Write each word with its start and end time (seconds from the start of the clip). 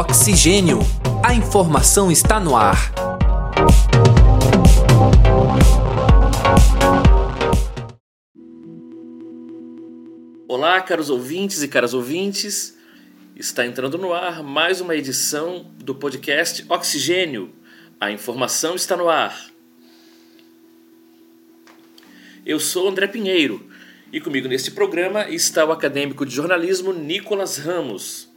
Oxigênio. 0.00 0.78
A 1.22 1.34
informação 1.34 2.10
está 2.10 2.40
no 2.40 2.56
ar. 2.56 2.90
Olá, 10.48 10.80
caros 10.80 11.10
ouvintes 11.10 11.62
e 11.62 11.68
caras 11.68 11.92
ouvintes. 11.92 12.78
Está 13.36 13.66
entrando 13.66 13.98
no 13.98 14.14
ar 14.14 14.42
mais 14.42 14.80
uma 14.80 14.96
edição 14.96 15.70
do 15.74 15.94
podcast 15.94 16.64
Oxigênio. 16.70 17.52
A 18.00 18.10
informação 18.10 18.74
está 18.74 18.96
no 18.96 19.06
ar. 19.06 19.50
Eu 22.46 22.58
sou 22.58 22.88
André 22.88 23.06
Pinheiro 23.06 23.68
e 24.10 24.18
comigo 24.18 24.48
neste 24.48 24.70
programa 24.70 25.28
está 25.28 25.62
o 25.62 25.70
acadêmico 25.72 26.24
de 26.24 26.34
jornalismo 26.34 26.90
Nicolas 26.90 27.58
Ramos. 27.58 28.29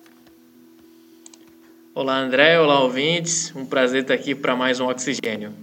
Olá, 1.96 2.18
André. 2.18 2.60
Olá, 2.60 2.82
ouvintes. 2.82 3.56
Um 3.56 3.68
prazer 3.68 4.02
estar 4.02 4.16
aqui 4.16 4.34
para 4.34 4.56
mais 4.56 4.80
um 4.80 4.88
Oxigênio. 4.88 5.54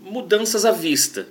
Mudanças 0.00 0.64
à 0.64 0.72
vista. 0.72 1.28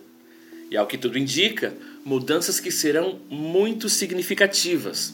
E 0.71 0.77
ao 0.77 0.87
que 0.87 0.97
tudo 0.97 1.17
indica, 1.17 1.75
mudanças 2.05 2.61
que 2.61 2.71
serão 2.71 3.19
muito 3.29 3.89
significativas. 3.89 5.13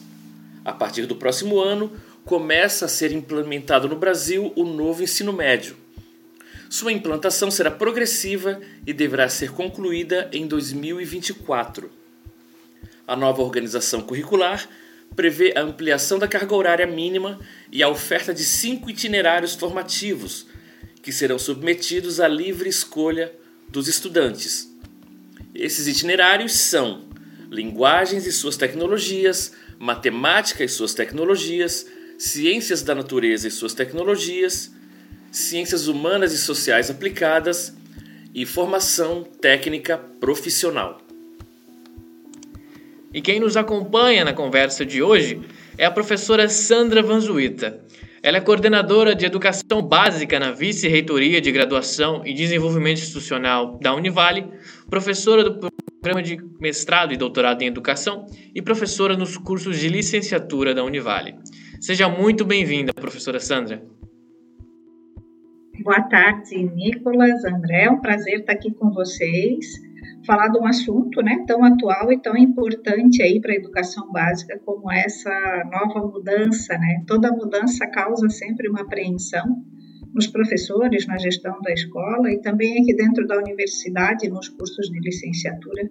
A 0.64 0.72
partir 0.72 1.06
do 1.06 1.16
próximo 1.16 1.58
ano, 1.58 1.90
começa 2.24 2.84
a 2.84 2.88
ser 2.88 3.10
implementado 3.10 3.88
no 3.88 3.96
Brasil 3.96 4.52
o 4.54 4.62
novo 4.62 5.02
ensino 5.02 5.32
médio. 5.32 5.76
Sua 6.70 6.92
implantação 6.92 7.50
será 7.50 7.68
progressiva 7.68 8.60
e 8.86 8.92
deverá 8.92 9.28
ser 9.28 9.50
concluída 9.50 10.30
em 10.32 10.46
2024. 10.46 11.90
A 13.08 13.16
nova 13.16 13.42
organização 13.42 14.02
curricular 14.02 14.68
prevê 15.14 15.52
a 15.56 15.62
ampliação 15.62 16.18
da 16.18 16.28
carga 16.28 16.54
horária 16.54 16.86
mínima 16.86 17.38
e 17.70 17.82
a 17.82 17.88
oferta 17.88 18.32
de 18.32 18.44
cinco 18.44 18.90
itinerários 18.90 19.54
formativos, 19.54 20.46
que 21.02 21.12
serão 21.12 21.38
submetidos 21.38 22.20
à 22.20 22.28
livre 22.28 22.68
escolha 22.68 23.32
dos 23.68 23.88
estudantes. 23.88 24.72
Esses 25.54 25.86
itinerários 25.86 26.52
são 26.52 27.04
linguagens 27.50 28.26
e 28.26 28.32
suas 28.32 28.56
tecnologias, 28.56 29.52
matemática 29.78 30.64
e 30.64 30.68
suas 30.68 30.94
tecnologias, 30.94 31.86
ciências 32.18 32.82
da 32.82 32.94
natureza 32.94 33.46
e 33.46 33.50
suas 33.50 33.74
tecnologias, 33.74 34.72
ciências 35.30 35.88
humanas 35.88 36.32
e 36.32 36.38
sociais 36.38 36.90
aplicadas 36.90 37.72
e 38.34 38.46
formação 38.46 39.22
técnica 39.22 39.98
profissional. 39.98 41.03
E 43.14 43.22
quem 43.22 43.38
nos 43.38 43.56
acompanha 43.56 44.24
na 44.24 44.32
conversa 44.32 44.84
de 44.84 45.00
hoje 45.00 45.40
é 45.78 45.84
a 45.86 45.90
professora 45.90 46.48
Sandra 46.48 47.00
Vanzuita. 47.00 47.80
Ela 48.20 48.38
é 48.38 48.40
coordenadora 48.40 49.14
de 49.14 49.24
Educação 49.24 49.80
Básica 49.80 50.40
na 50.40 50.50
Vice-Reitoria 50.50 51.40
de 51.40 51.52
Graduação 51.52 52.22
e 52.26 52.34
Desenvolvimento 52.34 52.98
Institucional 52.98 53.78
da 53.78 53.94
Univale, 53.94 54.48
professora 54.90 55.44
do 55.44 55.70
programa 56.00 56.20
de 56.20 56.36
mestrado 56.58 57.12
e 57.12 57.16
doutorado 57.16 57.62
em 57.62 57.66
Educação 57.66 58.26
e 58.52 58.60
professora 58.60 59.16
nos 59.16 59.38
cursos 59.38 59.78
de 59.78 59.88
licenciatura 59.88 60.74
da 60.74 60.82
Univale. 60.82 61.36
Seja 61.80 62.08
muito 62.08 62.44
bem-vinda, 62.44 62.92
professora 62.92 63.38
Sandra. 63.38 63.80
Boa 65.84 66.02
tarde, 66.02 66.56
Nicolas, 66.64 67.44
André. 67.44 67.84
É 67.84 67.90
um 67.90 68.00
prazer 68.00 68.40
estar 68.40 68.54
aqui 68.54 68.72
com 68.72 68.90
vocês 68.90 69.83
falar 70.26 70.48
de 70.48 70.58
um 70.58 70.66
assunto 70.66 71.22
né, 71.22 71.44
tão 71.46 71.64
atual 71.64 72.12
e 72.12 72.20
tão 72.20 72.36
importante 72.36 73.22
aí 73.22 73.40
para 73.40 73.52
a 73.52 73.56
educação 73.56 74.10
básica 74.10 74.58
como 74.64 74.90
essa 74.90 75.30
nova 75.70 76.06
mudança. 76.06 76.76
Né? 76.78 77.02
Toda 77.06 77.32
mudança 77.32 77.86
causa 77.86 78.28
sempre 78.28 78.68
uma 78.68 78.82
apreensão 78.82 79.44
nos 80.14 80.26
professores, 80.28 81.06
na 81.06 81.18
gestão 81.18 81.60
da 81.60 81.72
escola 81.72 82.30
e 82.30 82.40
também 82.40 82.80
aqui 82.80 82.94
dentro 82.94 83.26
da 83.26 83.36
universidade, 83.36 84.28
nos 84.28 84.48
cursos 84.48 84.88
de 84.88 85.00
licenciatura. 85.00 85.90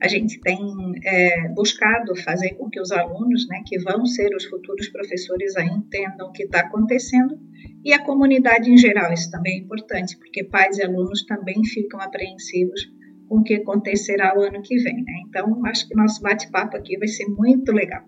A 0.00 0.08
gente 0.08 0.40
tem 0.40 0.58
é, 1.04 1.48
buscado 1.48 2.16
fazer 2.16 2.54
com 2.54 2.70
que 2.70 2.80
os 2.80 2.90
alunos, 2.92 3.46
né, 3.48 3.62
que 3.66 3.78
vão 3.80 4.06
ser 4.06 4.34
os 4.34 4.44
futuros 4.44 4.88
professores, 4.88 5.56
aí 5.56 5.68
entendam 5.68 6.28
o 6.28 6.32
que 6.32 6.44
está 6.44 6.60
acontecendo 6.60 7.38
e 7.84 7.92
a 7.92 8.02
comunidade 8.02 8.70
em 8.70 8.78
geral. 8.78 9.12
Isso 9.12 9.30
também 9.30 9.54
é 9.54 9.58
importante, 9.58 10.16
porque 10.16 10.44
pais 10.44 10.78
e 10.78 10.84
alunos 10.84 11.26
também 11.26 11.62
ficam 11.64 12.00
apreensivos 12.00 12.88
com 13.28 13.38
o 13.38 13.42
que 13.42 13.54
acontecerá 13.54 14.36
o 14.36 14.42
ano 14.42 14.62
que 14.62 14.76
vem. 14.78 14.96
Né? 14.96 15.22
Então, 15.28 15.64
acho 15.66 15.86
que 15.86 15.94
nosso 15.94 16.22
bate-papo 16.22 16.76
aqui 16.76 16.96
vai 16.98 17.08
ser 17.08 17.26
muito 17.26 17.72
legal. 17.72 18.02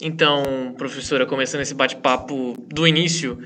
Então, 0.00 0.74
professora, 0.76 1.26
começando 1.26 1.62
esse 1.62 1.74
bate-papo 1.74 2.54
do 2.68 2.86
início, 2.86 3.38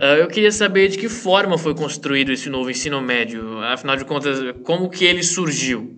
uh, 0.00 0.16
eu 0.18 0.28
queria 0.28 0.52
saber 0.52 0.88
de 0.88 0.98
que 0.98 1.08
forma 1.08 1.56
foi 1.56 1.74
construído 1.74 2.30
esse 2.30 2.50
novo 2.50 2.70
ensino 2.70 3.00
médio. 3.00 3.58
Afinal 3.60 3.96
de 3.96 4.04
contas, 4.04 4.38
como 4.62 4.90
que 4.90 5.04
ele 5.04 5.22
surgiu? 5.22 5.96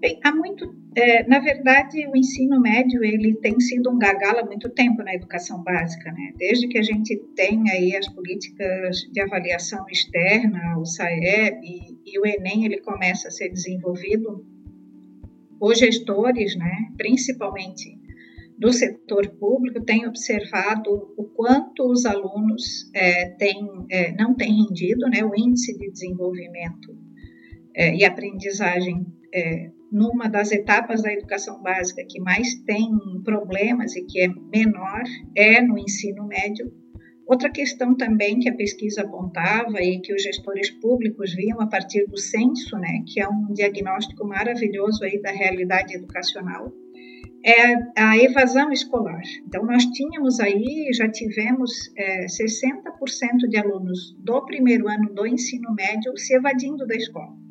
Bem, 0.00 0.20
há 0.22 0.34
muito 0.34 0.85
é, 0.96 1.28
na 1.28 1.40
verdade, 1.40 2.06
o 2.06 2.16
ensino 2.16 2.58
médio 2.58 3.04
ele 3.04 3.34
tem 3.34 3.60
sido 3.60 3.90
um 3.90 3.98
gargalo 3.98 4.38
há 4.38 4.46
muito 4.46 4.70
tempo 4.70 5.02
na 5.02 5.14
educação 5.14 5.62
básica, 5.62 6.10
né? 6.10 6.32
Desde 6.38 6.66
que 6.68 6.78
a 6.78 6.82
gente 6.82 7.14
tem 7.36 7.70
aí 7.70 7.94
as 7.94 8.08
políticas 8.08 9.00
de 9.12 9.20
avaliação 9.20 9.84
externa, 9.90 10.78
o 10.78 10.86
SAEB 10.86 11.58
e, 11.62 12.12
e 12.12 12.18
o 12.18 12.24
Enem, 12.24 12.64
ele 12.64 12.80
começa 12.80 13.28
a 13.28 13.30
ser 13.30 13.50
desenvolvido. 13.50 14.42
Os 15.60 15.78
gestores, 15.78 16.56
né, 16.56 16.88
principalmente 16.96 17.98
do 18.58 18.72
setor 18.72 19.28
público, 19.38 19.84
têm 19.84 20.06
observado 20.06 21.12
o 21.14 21.24
quanto 21.24 21.90
os 21.90 22.06
alunos 22.06 22.90
é, 22.94 23.26
têm, 23.30 23.68
é, 23.90 24.12
não 24.12 24.34
têm 24.34 24.64
rendido, 24.64 25.10
né, 25.10 25.22
o 25.22 25.34
índice 25.36 25.76
de 25.76 25.90
desenvolvimento 25.90 26.96
é, 27.74 27.94
e 27.94 28.02
aprendizagem 28.02 29.06
é, 29.34 29.75
numa 29.96 30.28
das 30.28 30.52
etapas 30.52 31.00
da 31.02 31.10
educação 31.10 31.62
básica 31.62 32.04
que 32.06 32.20
mais 32.20 32.54
tem 32.66 32.90
problemas 33.24 33.96
e 33.96 34.04
que 34.04 34.20
é 34.20 34.28
menor 34.28 35.02
é 35.34 35.62
no 35.62 35.78
ensino 35.78 36.26
médio. 36.26 36.70
Outra 37.26 37.50
questão 37.50 37.96
também 37.96 38.38
que 38.38 38.50
a 38.50 38.54
pesquisa 38.54 39.00
apontava 39.00 39.80
e 39.80 39.98
que 40.00 40.14
os 40.14 40.22
gestores 40.22 40.70
públicos 40.70 41.34
viam 41.34 41.58
a 41.62 41.66
partir 41.66 42.06
do 42.08 42.18
censo, 42.18 42.76
né, 42.76 43.02
que 43.06 43.20
é 43.20 43.26
um 43.26 43.54
diagnóstico 43.54 44.26
maravilhoso 44.26 45.02
aí 45.02 45.18
da 45.22 45.30
realidade 45.30 45.94
educacional, 45.94 46.70
é 47.42 47.74
a 47.98 48.18
evasão 48.18 48.70
escolar. 48.72 49.22
Então, 49.46 49.64
nós 49.64 49.86
tínhamos 49.86 50.40
aí, 50.40 50.90
já 50.92 51.08
tivemos 51.08 51.70
é, 51.96 52.26
60% 52.26 53.48
de 53.48 53.56
alunos 53.56 54.14
do 54.18 54.44
primeiro 54.44 54.88
ano 54.88 55.14
do 55.14 55.26
ensino 55.26 55.74
médio 55.74 56.16
se 56.18 56.34
evadindo 56.34 56.86
da 56.86 56.96
escola. 56.96 57.45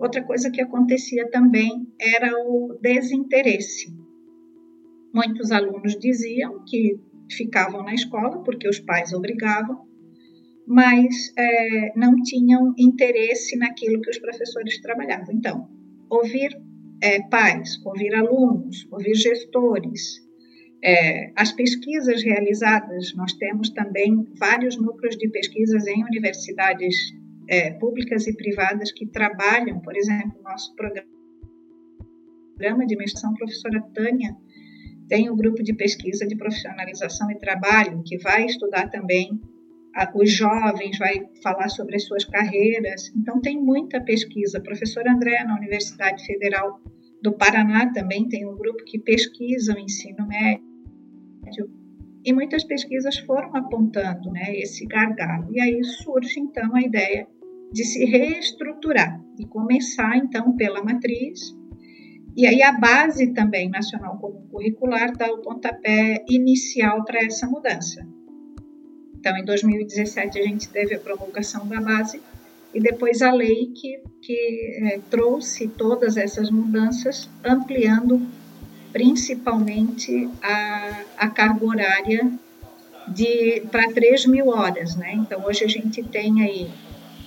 Outra 0.00 0.22
coisa 0.22 0.50
que 0.50 0.62
acontecia 0.62 1.28
também 1.30 1.86
era 2.00 2.32
o 2.46 2.78
desinteresse. 2.80 3.94
Muitos 5.12 5.52
alunos 5.52 5.98
diziam 5.98 6.64
que 6.64 6.98
ficavam 7.30 7.82
na 7.82 7.92
escola 7.92 8.42
porque 8.42 8.66
os 8.66 8.80
pais 8.80 9.12
obrigavam, 9.12 9.86
mas 10.66 11.32
é, 11.36 11.92
não 11.98 12.14
tinham 12.22 12.72
interesse 12.78 13.56
naquilo 13.58 14.00
que 14.00 14.08
os 14.08 14.18
professores 14.18 14.80
trabalhavam. 14.80 15.34
Então, 15.34 15.68
ouvir 16.08 16.50
é, 17.02 17.20
pais, 17.28 17.78
ouvir 17.84 18.14
alunos, 18.14 18.88
ouvir 18.90 19.14
gestores, 19.14 20.18
é, 20.82 21.30
as 21.36 21.52
pesquisas 21.52 22.22
realizadas, 22.22 23.14
nós 23.14 23.34
temos 23.34 23.68
também 23.68 24.26
vários 24.38 24.78
núcleos 24.78 25.18
de 25.18 25.28
pesquisas 25.28 25.86
em 25.86 26.02
universidades 26.04 26.96
é, 27.50 27.72
públicas 27.72 28.28
e 28.28 28.36
privadas 28.36 28.92
que 28.92 29.04
trabalham, 29.04 29.80
por 29.80 29.96
exemplo, 29.96 30.40
nosso 30.44 30.72
programa 30.76 31.08
de 32.86 32.96
mestrado, 32.96 33.34
professora 33.34 33.82
Tânia 33.92 34.36
tem 35.08 35.28
um 35.28 35.36
grupo 35.36 35.60
de 35.60 35.74
pesquisa 35.74 36.24
de 36.24 36.36
profissionalização 36.36 37.28
e 37.32 37.38
trabalho 37.38 38.00
que 38.06 38.16
vai 38.18 38.46
estudar 38.46 38.88
também 38.88 39.40
os 40.14 40.30
jovens, 40.30 40.96
vai 40.96 41.28
falar 41.42 41.68
sobre 41.68 41.96
as 41.96 42.04
suas 42.04 42.24
carreiras. 42.24 43.12
Então, 43.16 43.40
tem 43.40 43.60
muita 43.60 44.00
pesquisa. 44.00 44.58
A 44.58 44.62
professora 44.62 45.12
André, 45.12 45.42
na 45.42 45.56
Universidade 45.56 46.24
Federal 46.24 46.80
do 47.20 47.32
Paraná, 47.32 47.92
também 47.92 48.28
tem 48.28 48.46
um 48.46 48.54
grupo 48.54 48.84
que 48.84 49.00
pesquisa 49.00 49.74
o 49.74 49.78
ensino 49.80 50.28
médio. 50.28 50.62
E 52.24 52.32
muitas 52.32 52.62
pesquisas 52.62 53.18
foram 53.18 53.56
apontando 53.56 54.30
né, 54.30 54.56
esse 54.56 54.86
gargalo. 54.86 55.52
E 55.52 55.60
aí 55.60 55.82
surge, 55.82 56.38
então, 56.38 56.72
a 56.76 56.82
ideia 56.82 57.26
de 57.72 57.84
se 57.84 58.04
reestruturar 58.04 59.20
e 59.38 59.46
começar 59.46 60.16
então 60.16 60.56
pela 60.56 60.82
matriz. 60.82 61.56
E 62.36 62.46
aí 62.46 62.62
a 62.62 62.72
base 62.72 63.32
também 63.32 63.68
nacional 63.68 64.18
comum 64.18 64.46
curricular 64.50 65.16
dá 65.16 65.32
o 65.32 65.38
pontapé 65.38 66.24
inicial 66.28 67.04
para 67.04 67.24
essa 67.24 67.46
mudança. 67.46 68.06
Então, 69.18 69.36
em 69.36 69.44
2017 69.44 70.38
a 70.38 70.42
gente 70.42 70.68
teve 70.68 70.94
a 70.94 70.98
promulgação 70.98 71.66
da 71.68 71.80
base 71.80 72.22
e 72.72 72.80
depois 72.80 73.20
a 73.20 73.32
lei 73.32 73.66
que, 73.66 74.00
que 74.22 74.78
é, 74.82 75.00
trouxe 75.10 75.68
todas 75.68 76.16
essas 76.16 76.50
mudanças, 76.50 77.28
ampliando 77.44 78.26
principalmente 78.92 80.28
a, 80.42 81.04
a 81.18 81.28
carga 81.28 81.64
horária 81.64 82.32
para 83.70 83.92
3 83.92 84.26
mil 84.26 84.48
horas. 84.48 84.96
Né? 84.96 85.14
Então, 85.14 85.44
hoje 85.44 85.64
a 85.64 85.68
gente 85.68 86.02
tem 86.02 86.42
aí, 86.42 86.70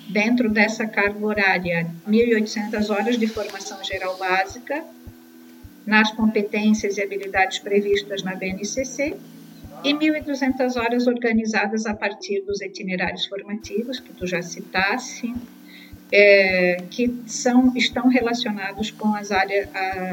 dentro 0.09 0.49
dessa 0.49 0.85
carga 0.85 1.25
horária, 1.25 1.87
1.800 2.07 2.89
horas 2.89 3.17
de 3.17 3.27
formação 3.27 3.83
geral 3.83 4.17
básica, 4.17 4.83
nas 5.85 6.11
competências 6.11 6.97
e 6.97 7.01
habilidades 7.01 7.59
previstas 7.59 8.23
na 8.23 8.35
BNCC, 8.35 9.15
e 9.83 9.93
1.200 9.93 10.77
horas 10.77 11.07
organizadas 11.07 11.85
a 11.85 11.93
partir 11.93 12.41
dos 12.41 12.61
itinerários 12.61 13.25
formativos, 13.25 13.99
que 13.99 14.13
tu 14.13 14.25
já 14.25 14.41
citasse, 14.41 15.33
é, 16.11 16.77
que 16.89 17.13
são, 17.25 17.75
estão 17.75 18.07
relacionados 18.07 18.91
com 18.91 19.13
as, 19.13 19.31
área, 19.31 19.69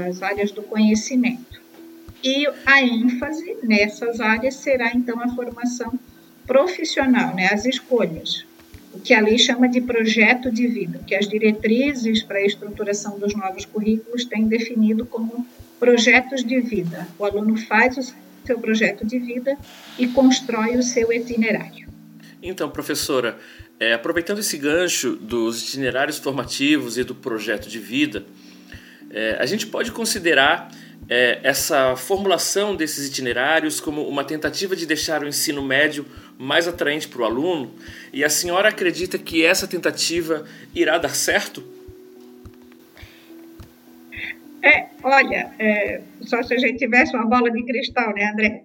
as 0.09 0.23
áreas 0.23 0.51
do 0.51 0.63
conhecimento. 0.63 1.61
E 2.23 2.47
a 2.67 2.83
ênfase 2.83 3.57
nessas 3.63 4.21
áreas 4.21 4.57
será, 4.57 4.93
então, 4.93 5.21
a 5.21 5.29
formação 5.35 5.99
profissional, 6.47 7.35
né, 7.35 7.49
as 7.53 7.65
escolhas, 7.65 8.45
que 9.00 9.14
a 9.14 9.20
lei 9.20 9.38
chama 9.38 9.69
de 9.69 9.81
projeto 9.81 10.50
de 10.50 10.67
vida, 10.67 11.00
que 11.06 11.14
as 11.14 11.29
diretrizes 11.29 12.23
para 12.23 12.38
a 12.38 12.44
estruturação 12.44 13.19
dos 13.19 13.35
novos 13.35 13.64
currículos 13.64 14.25
têm 14.25 14.47
definido 14.47 15.05
como 15.06 15.47
projetos 15.79 16.44
de 16.44 16.61
vida. 16.61 17.08
O 17.19 17.25
aluno 17.25 17.56
faz 17.56 17.97
o 17.97 18.14
seu 18.47 18.58
projeto 18.58 19.06
de 19.06 19.19
vida 19.19 19.56
e 19.99 20.06
constrói 20.08 20.76
o 20.76 20.82
seu 20.82 21.12
itinerário. 21.12 21.88
Então, 22.43 22.70
professora, 22.70 23.38
é, 23.79 23.93
aproveitando 23.93 24.38
esse 24.38 24.56
gancho 24.58 25.17
dos 25.17 25.69
itinerários 25.69 26.19
formativos 26.19 26.99
e 26.99 27.05
do 27.05 27.14
projeto 27.14 27.69
de 27.69 27.79
vida, 27.79 28.25
é, 29.11 29.37
a 29.41 29.46
gente 29.46 29.67
pode 29.67 29.91
considerar 29.91 30.70
é, 31.08 31.41
essa 31.43 31.97
formulação 31.97 32.76
desses 32.76 33.08
itinerários 33.08 33.81
como 33.81 34.06
uma 34.06 34.25
tentativa 34.25 34.76
de 34.76 34.87
deixar 34.87 35.23
o 35.23 35.29
ensino 35.29 35.62
médio 35.62 36.06
mais 36.38 36.69
atraente 36.69 37.08
para 37.08 37.23
o 37.23 37.25
aluno? 37.25 37.75
E 38.12 38.25
a 38.25 38.31
senhora 38.31 38.69
acredita 38.69 39.19
que 39.19 39.44
essa 39.44 39.67
tentativa 39.67 40.44
irá 40.75 40.99
dar 40.99 41.14
certo? 41.14 41.62
É, 44.62 44.88
olha, 45.02 45.52
é, 45.58 46.02
só 46.23 46.43
se 46.43 46.55
a 46.55 46.58
gente 46.58 46.79
tivesse 46.79 47.17
uma 47.17 47.26
bola 47.26 47.50
de 47.50 47.62
cristal, 47.64 48.14
né, 48.14 48.31
André? 48.31 48.64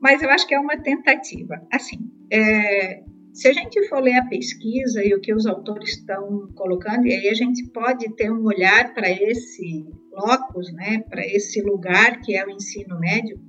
Mas 0.00 0.22
eu 0.22 0.30
acho 0.30 0.46
que 0.46 0.54
é 0.54 0.58
uma 0.58 0.78
tentativa. 0.78 1.60
Assim, 1.70 2.10
é, 2.32 3.02
se 3.32 3.48
a 3.48 3.52
gente 3.52 3.88
for 3.88 4.02
ler 4.02 4.16
a 4.16 4.26
pesquisa 4.26 5.04
e 5.04 5.14
o 5.14 5.20
que 5.20 5.32
os 5.32 5.46
autores 5.46 5.90
estão 5.90 6.48
colocando, 6.54 7.06
e 7.06 7.14
aí 7.14 7.28
a 7.28 7.34
gente 7.34 7.64
pode 7.70 8.14
ter 8.16 8.30
um 8.30 8.44
olhar 8.44 8.92
para 8.92 9.10
esse 9.10 9.86
locus, 10.12 10.72
né, 10.72 11.02
para 11.08 11.24
esse 11.26 11.62
lugar 11.62 12.20
que 12.20 12.36
é 12.36 12.44
o 12.44 12.50
ensino 12.50 12.98
médio, 12.98 13.40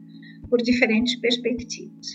por 0.49 0.61
diferentes 0.61 1.15
perspectivas. 1.19 2.07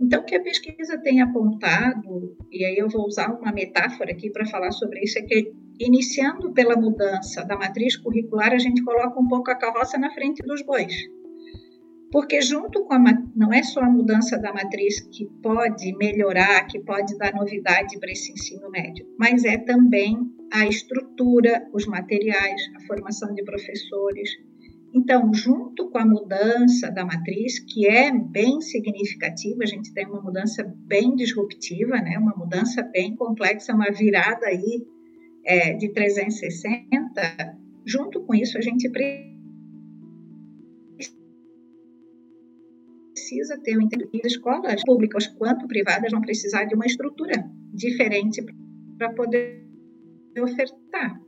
Então, 0.00 0.22
o 0.22 0.24
que 0.24 0.34
a 0.34 0.42
pesquisa 0.42 0.96
tem 0.98 1.20
apontado, 1.20 2.36
e 2.50 2.64
aí 2.64 2.76
eu 2.76 2.88
vou 2.88 3.06
usar 3.06 3.30
uma 3.30 3.52
metáfora 3.52 4.12
aqui 4.12 4.30
para 4.30 4.46
falar 4.46 4.72
sobre 4.72 5.00
isso, 5.00 5.18
é 5.18 5.22
que 5.22 5.52
iniciando 5.78 6.52
pela 6.52 6.76
mudança 6.76 7.44
da 7.44 7.56
matriz 7.56 7.96
curricular, 7.96 8.52
a 8.52 8.58
gente 8.58 8.82
coloca 8.82 9.20
um 9.20 9.28
pouco 9.28 9.50
a 9.50 9.56
carroça 9.56 9.98
na 9.98 10.10
frente 10.10 10.42
dos 10.42 10.62
bois. 10.62 10.94
Porque 12.10 12.40
junto 12.40 12.84
com 12.84 12.94
a 12.94 12.98
não 13.36 13.52
é 13.52 13.62
só 13.62 13.80
a 13.80 13.90
mudança 13.90 14.36
da 14.38 14.52
matriz 14.52 15.00
que 15.00 15.26
pode 15.42 15.96
melhorar, 15.96 16.66
que 16.66 16.80
pode 16.80 17.16
dar 17.16 17.32
novidade 17.32 17.98
para 17.98 18.10
esse 18.10 18.32
ensino 18.32 18.68
médio, 18.70 19.06
mas 19.18 19.44
é 19.44 19.56
também 19.56 20.18
a 20.52 20.66
estrutura, 20.66 21.68
os 21.72 21.86
materiais, 21.86 22.60
a 22.76 22.80
formação 22.86 23.32
de 23.32 23.44
professores, 23.44 24.30
então, 24.92 25.32
junto 25.32 25.88
com 25.88 25.98
a 25.98 26.04
mudança 26.04 26.90
da 26.90 27.04
matriz, 27.04 27.60
que 27.60 27.86
é 27.86 28.10
bem 28.12 28.60
significativa, 28.60 29.62
a 29.62 29.66
gente 29.66 29.94
tem 29.94 30.04
uma 30.06 30.20
mudança 30.20 30.64
bem 30.64 31.14
disruptiva, 31.14 31.96
né? 31.98 32.18
uma 32.18 32.34
mudança 32.36 32.82
bem 32.82 33.14
complexa, 33.14 33.72
uma 33.72 33.90
virada 33.92 34.46
aí 34.46 34.84
é, 35.44 35.74
de 35.74 35.92
360, 35.92 37.56
junto 37.86 38.20
com 38.22 38.34
isso 38.34 38.58
a 38.58 38.60
gente 38.60 38.88
precisa 38.90 39.29
ter 43.62 43.76
um 43.76 43.82
entendimento 43.82 44.26
escolas 44.26 44.82
públicas 44.84 45.26
quanto 45.26 45.66
privadas 45.66 46.10
vão 46.10 46.20
precisar 46.20 46.64
de 46.64 46.74
uma 46.74 46.86
estrutura 46.86 47.44
diferente 47.72 48.44
para 48.98 49.12
poder 49.14 49.64
ofertar. 50.38 51.20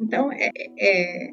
Então, 0.00 0.30
é, 0.32 0.50
é 0.78 1.32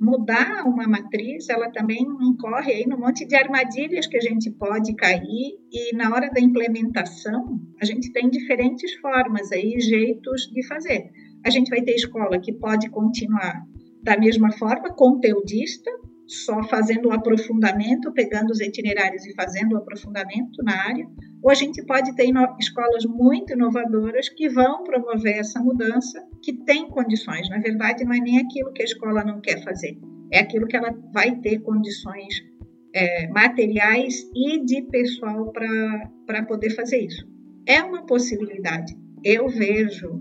mudar 0.00 0.64
uma 0.66 0.88
matriz, 0.88 1.48
ela 1.48 1.70
também 1.70 2.04
incorre 2.20 2.72
aí 2.72 2.86
num 2.86 2.98
monte 2.98 3.24
de 3.24 3.36
armadilhas 3.36 4.06
que 4.06 4.16
a 4.16 4.20
gente 4.20 4.50
pode 4.50 4.94
cair 4.94 5.58
e 5.70 5.94
na 5.94 6.12
hora 6.12 6.28
da 6.30 6.40
implementação 6.40 7.60
a 7.80 7.84
gente 7.84 8.12
tem 8.12 8.28
diferentes 8.28 8.94
formas 8.94 9.52
aí, 9.52 9.78
jeitos 9.80 10.50
de 10.52 10.66
fazer. 10.66 11.10
A 11.44 11.50
gente 11.50 11.70
vai 11.70 11.82
ter 11.82 11.94
escola 11.94 12.40
que 12.40 12.52
pode 12.52 12.88
continuar 12.90 13.62
da 14.02 14.18
mesma 14.18 14.50
forma, 14.52 14.92
conteudista, 14.94 15.90
só 16.32 16.62
fazendo 16.64 17.08
o 17.08 17.12
aprofundamento, 17.12 18.12
pegando 18.12 18.50
os 18.50 18.60
itinerários 18.60 19.26
e 19.26 19.34
fazendo 19.34 19.74
o 19.74 19.76
aprofundamento 19.76 20.62
na 20.62 20.88
área, 20.88 21.06
ou 21.42 21.50
a 21.50 21.54
gente 21.54 21.84
pode 21.84 22.14
ter 22.16 22.26
escolas 22.58 23.04
muito 23.04 23.52
inovadoras 23.52 24.28
que 24.28 24.48
vão 24.48 24.82
promover 24.84 25.38
essa 25.38 25.60
mudança, 25.60 26.22
que 26.42 26.52
tem 26.64 26.88
condições. 26.88 27.48
Na 27.50 27.58
verdade, 27.58 28.04
não 28.04 28.14
é 28.14 28.18
nem 28.18 28.38
aquilo 28.38 28.72
que 28.72 28.82
a 28.82 28.84
escola 28.84 29.24
não 29.24 29.40
quer 29.40 29.62
fazer, 29.62 29.98
é 30.32 30.38
aquilo 30.38 30.66
que 30.66 30.76
ela 30.76 30.96
vai 31.12 31.36
ter 31.36 31.58
condições 31.60 32.42
é, 32.94 33.26
materiais 33.28 34.26
e 34.34 34.64
de 34.64 34.82
pessoal 34.82 35.52
para 35.52 36.44
poder 36.46 36.70
fazer 36.70 37.04
isso. 37.04 37.26
É 37.66 37.82
uma 37.82 38.06
possibilidade. 38.06 38.96
Eu 39.24 39.48
vejo, 39.48 40.20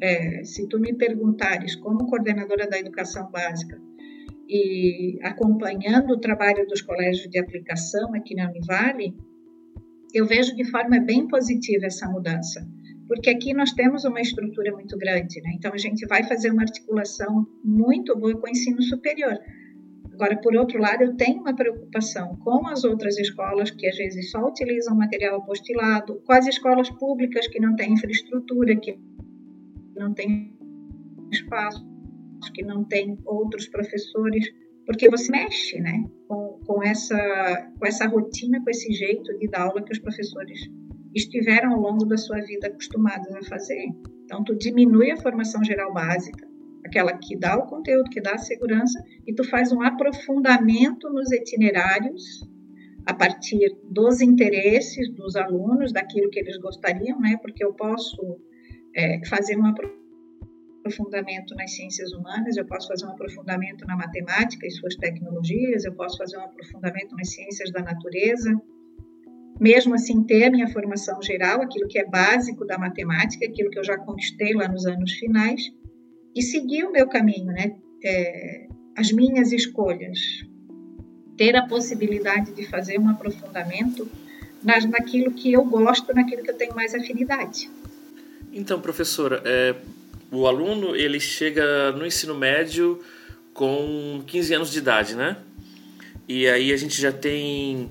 é, 0.00 0.44
se 0.44 0.68
tu 0.68 0.78
me 0.78 0.94
perguntares, 0.94 1.74
como 1.76 2.06
coordenadora 2.06 2.68
da 2.68 2.78
educação 2.78 3.30
básica, 3.30 3.80
e 4.52 5.18
acompanhando 5.22 6.12
o 6.12 6.20
trabalho 6.20 6.66
dos 6.66 6.82
colégios 6.82 7.30
de 7.30 7.38
aplicação 7.38 8.14
aqui 8.14 8.34
na 8.34 8.50
Univale, 8.50 9.14
eu 10.12 10.26
vejo 10.26 10.54
de 10.54 10.64
forma 10.70 11.00
bem 11.00 11.26
positiva 11.26 11.86
essa 11.86 12.06
mudança, 12.06 12.60
porque 13.08 13.30
aqui 13.30 13.54
nós 13.54 13.72
temos 13.72 14.04
uma 14.04 14.20
estrutura 14.20 14.70
muito 14.72 14.98
grande, 14.98 15.40
né? 15.40 15.52
então 15.54 15.72
a 15.72 15.78
gente 15.78 16.06
vai 16.06 16.22
fazer 16.24 16.50
uma 16.50 16.62
articulação 16.62 17.46
muito 17.64 18.14
boa 18.14 18.36
com 18.38 18.46
o 18.46 18.50
ensino 18.50 18.82
superior. 18.82 19.38
Agora, 20.12 20.36
por 20.36 20.54
outro 20.54 20.78
lado, 20.78 21.02
eu 21.02 21.16
tenho 21.16 21.40
uma 21.40 21.56
preocupação 21.56 22.36
com 22.36 22.68
as 22.68 22.84
outras 22.84 23.16
escolas 23.18 23.70
que 23.70 23.86
às 23.86 23.96
vezes 23.96 24.30
só 24.30 24.46
utilizam 24.46 24.94
material 24.94 25.38
apostilado, 25.38 26.20
com 26.26 26.32
as 26.34 26.46
escolas 26.46 26.90
públicas 26.90 27.48
que 27.48 27.58
não 27.58 27.74
têm 27.74 27.94
infraestrutura, 27.94 28.76
que 28.76 28.98
não 29.96 30.12
têm 30.12 30.54
espaço, 31.32 31.91
que 32.50 32.62
não 32.64 32.84
têm 32.84 33.18
outros 33.24 33.68
professores 33.68 34.46
porque 34.86 35.08
você 35.08 35.30
mexe, 35.30 35.80
né, 35.80 36.04
com, 36.26 36.58
com, 36.66 36.82
essa, 36.82 37.16
com 37.78 37.86
essa 37.86 38.06
rotina, 38.06 38.62
com 38.62 38.70
esse 38.70 38.92
jeito 38.92 39.36
de 39.38 39.48
dar 39.48 39.62
aula 39.62 39.82
que 39.82 39.92
os 39.92 39.98
professores 39.98 40.58
estiveram 41.14 41.74
ao 41.74 41.80
longo 41.80 42.04
da 42.04 42.16
sua 42.16 42.40
vida 42.40 42.66
acostumados 42.66 43.32
a 43.34 43.42
fazer. 43.42 43.86
Então, 44.24 44.42
tu 44.42 44.56
diminui 44.56 45.10
a 45.10 45.16
formação 45.16 45.62
geral 45.62 45.92
básica, 45.92 46.48
aquela 46.84 47.12
que 47.16 47.36
dá 47.36 47.56
o 47.56 47.66
conteúdo, 47.66 48.10
que 48.10 48.20
dá 48.20 48.32
a 48.32 48.38
segurança, 48.38 49.02
e 49.26 49.34
tu 49.34 49.44
faz 49.44 49.72
um 49.72 49.82
aprofundamento 49.82 51.08
nos 51.10 51.30
itinerários 51.30 52.48
a 53.04 53.14
partir 53.14 53.76
dos 53.84 54.20
interesses 54.20 55.12
dos 55.14 55.36
alunos, 55.36 55.92
daquilo 55.92 56.30
que 56.30 56.40
eles 56.40 56.56
gostariam, 56.58 57.20
né? 57.20 57.36
Porque 57.42 57.64
eu 57.64 57.72
posso 57.72 58.40
é, 58.94 59.20
fazer 59.26 59.56
um 59.58 59.66
aprofundamento 59.66 60.01
aprofundamento 60.82 61.54
nas 61.54 61.74
ciências 61.74 62.12
humanas, 62.12 62.56
eu 62.56 62.64
posso 62.64 62.88
fazer 62.88 63.06
um 63.06 63.10
aprofundamento 63.10 63.86
na 63.86 63.96
matemática 63.96 64.66
e 64.66 64.70
suas 64.70 64.96
tecnologias, 64.96 65.84
eu 65.84 65.94
posso 65.94 66.18
fazer 66.18 66.36
um 66.36 66.42
aprofundamento 66.42 67.16
nas 67.16 67.30
ciências 67.30 67.70
da 67.70 67.80
natureza, 67.80 68.52
mesmo 69.60 69.94
assim 69.94 70.24
ter 70.24 70.44
a 70.44 70.50
minha 70.50 70.68
formação 70.68 71.22
geral, 71.22 71.62
aquilo 71.62 71.86
que 71.88 71.98
é 71.98 72.04
básico 72.04 72.66
da 72.66 72.76
matemática, 72.76 73.46
aquilo 73.46 73.70
que 73.70 73.78
eu 73.78 73.84
já 73.84 73.96
conquistei 73.96 74.52
lá 74.54 74.66
nos 74.66 74.84
anos 74.86 75.12
finais, 75.12 75.72
e 76.34 76.42
seguir 76.42 76.84
o 76.84 76.92
meu 76.92 77.06
caminho, 77.06 77.52
né? 77.52 77.76
É, 78.04 78.66
as 78.96 79.12
minhas 79.12 79.52
escolhas, 79.52 80.18
ter 81.36 81.54
a 81.54 81.66
possibilidade 81.66 82.52
de 82.52 82.66
fazer 82.66 82.98
um 82.98 83.08
aprofundamento 83.08 84.08
naquilo 84.62 85.32
que 85.32 85.52
eu 85.52 85.64
gosto, 85.64 86.12
naquilo 86.14 86.42
que 86.42 86.50
eu 86.50 86.56
tenho 86.56 86.74
mais 86.74 86.94
afinidade. 86.94 87.70
Então, 88.52 88.80
professora, 88.80 89.42
é, 89.44 89.74
o 90.32 90.46
aluno 90.46 90.96
ele 90.96 91.20
chega 91.20 91.92
no 91.92 92.06
ensino 92.06 92.34
médio 92.34 93.00
com 93.52 94.24
15 94.26 94.54
anos 94.54 94.72
de 94.72 94.78
idade, 94.78 95.14
né? 95.14 95.36
E 96.26 96.48
aí 96.48 96.72
a 96.72 96.76
gente 96.76 96.98
já 96.98 97.12
tem 97.12 97.90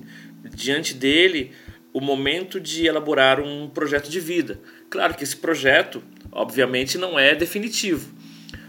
diante 0.50 0.92
dele 0.92 1.52
o 1.92 2.00
momento 2.00 2.58
de 2.58 2.86
elaborar 2.86 3.40
um 3.40 3.68
projeto 3.68 4.10
de 4.10 4.18
vida. 4.18 4.58
Claro 4.90 5.14
que 5.14 5.22
esse 5.22 5.36
projeto, 5.36 6.02
obviamente, 6.32 6.98
não 6.98 7.18
é 7.18 7.34
definitivo, 7.34 8.12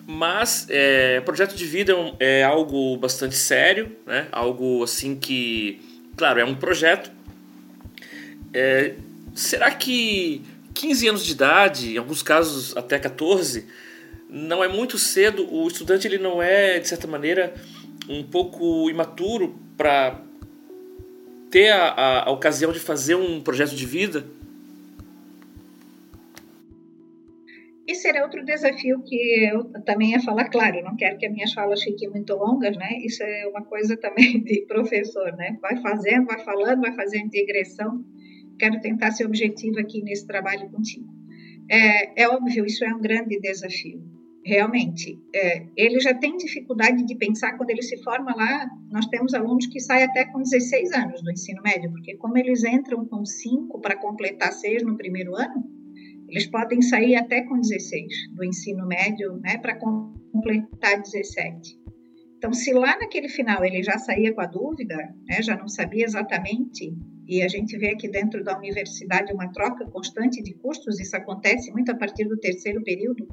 Mas 0.05 0.67
é, 0.69 1.21
projeto 1.21 1.55
de 1.55 1.65
vida 1.65 1.93
é, 2.19 2.41
é 2.41 2.43
algo 2.43 2.95
bastante 2.97 3.35
sério, 3.35 3.95
né? 4.05 4.27
algo 4.31 4.83
assim 4.83 5.15
que, 5.15 5.81
claro, 6.15 6.39
é 6.39 6.45
um 6.45 6.55
projeto. 6.55 7.09
É, 8.53 8.95
será 9.33 9.71
que 9.71 10.43
15 10.73 11.07
anos 11.07 11.25
de 11.25 11.31
idade, 11.31 11.93
em 11.93 11.97
alguns 11.97 12.23
casos 12.23 12.75
até 12.75 12.97
14, 12.99 13.65
não 14.29 14.63
é 14.63 14.67
muito 14.67 14.97
cedo? 14.97 15.47
O 15.53 15.67
estudante 15.67 16.07
ele 16.07 16.17
não 16.17 16.41
é, 16.41 16.79
de 16.79 16.87
certa 16.87 17.07
maneira, 17.07 17.53
um 18.09 18.23
pouco 18.23 18.89
imaturo 18.89 19.55
para 19.77 20.19
ter 21.51 21.69
a, 21.69 21.89
a, 21.89 22.29
a 22.29 22.31
ocasião 22.31 22.71
de 22.71 22.79
fazer 22.79 23.15
um 23.15 23.41
projeto 23.41 23.75
de 23.75 23.85
vida? 23.85 24.25
Esse 27.85 28.07
era 28.07 28.23
outro 28.23 28.43
desafio 28.45 29.03
que 29.03 29.49
eu 29.51 29.65
também 29.83 30.11
ia 30.11 30.21
falar, 30.21 30.49
claro, 30.49 30.81
não 30.81 30.95
quero 30.95 31.17
que 31.17 31.25
as 31.25 31.33
minhas 31.33 31.53
falas 31.53 31.83
fiquem 31.83 32.09
muito 32.09 32.33
longas, 32.33 32.77
né? 32.77 32.97
Isso 33.03 33.21
é 33.21 33.45
uma 33.47 33.61
coisa 33.61 33.97
também 33.97 34.39
de 34.41 34.65
professor, 34.67 35.33
né? 35.33 35.57
Vai 35.61 35.77
fazendo, 35.81 36.25
vai 36.25 36.39
falando, 36.39 36.81
vai 36.81 36.95
fazendo 36.95 37.29
digressão. 37.29 38.03
Quero 38.59 38.79
tentar 38.81 39.11
ser 39.11 39.25
objetivo 39.25 39.79
aqui 39.79 40.01
nesse 40.01 40.25
trabalho 40.25 40.69
contigo. 40.69 41.07
É, 41.69 42.23
é 42.23 42.29
óbvio, 42.29 42.65
isso 42.65 42.83
é 42.83 42.93
um 42.93 43.01
grande 43.01 43.39
desafio. 43.39 44.01
Realmente, 44.45 45.17
é, 45.33 45.65
ele 45.77 46.01
já 46.01 46.13
tem 46.13 46.35
dificuldade 46.35 47.05
de 47.05 47.15
pensar 47.15 47.57
quando 47.57 47.69
ele 47.69 47.81
se 47.81 47.97
forma 48.03 48.35
lá. 48.35 48.69
Nós 48.91 49.05
temos 49.05 49.33
alunos 49.33 49.67
que 49.67 49.79
saem 49.79 50.03
até 50.03 50.25
com 50.25 50.41
16 50.41 50.91
anos 50.91 51.23
do 51.23 51.31
ensino 51.31 51.61
médio, 51.63 51.89
porque 51.91 52.17
como 52.17 52.37
eles 52.37 52.63
entram 52.65 53.05
com 53.05 53.25
5 53.25 53.79
para 53.79 53.95
completar 53.95 54.51
6 54.51 54.83
no 54.83 54.97
primeiro 54.97 55.33
ano, 55.35 55.63
eles 56.27 56.45
podem 56.47 56.81
sair 56.81 57.15
até 57.15 57.43
com 57.43 57.59
16 57.59 58.05
do 58.35 58.43
ensino 58.43 58.85
médio, 58.85 59.37
né, 59.37 59.57
para 59.59 59.75
completar 59.75 61.01
17. 61.01 61.79
Então, 62.37 62.51
se 62.51 62.73
lá 62.73 62.97
naquele 62.97 63.29
final 63.29 63.63
ele 63.63 63.81
já 63.81 63.97
saía 63.97 64.33
com 64.33 64.41
a 64.41 64.47
dúvida, 64.47 64.97
né, 65.25 65.41
já 65.41 65.55
não 65.55 65.69
sabia 65.69 66.03
exatamente, 66.03 66.93
e 67.27 67.41
a 67.41 67.47
gente 67.47 67.77
vê 67.77 67.91
aqui 67.91 68.07
dentro 68.07 68.43
da 68.43 68.57
universidade 68.57 69.33
uma 69.33 69.51
troca 69.51 69.85
constante 69.85 70.41
de 70.41 70.53
cursos, 70.55 70.99
isso 70.99 71.15
acontece 71.15 71.71
muito 71.71 71.91
a 71.91 71.95
partir 71.95 72.25
do 72.25 72.37
terceiro 72.37 72.83
período. 72.83 73.27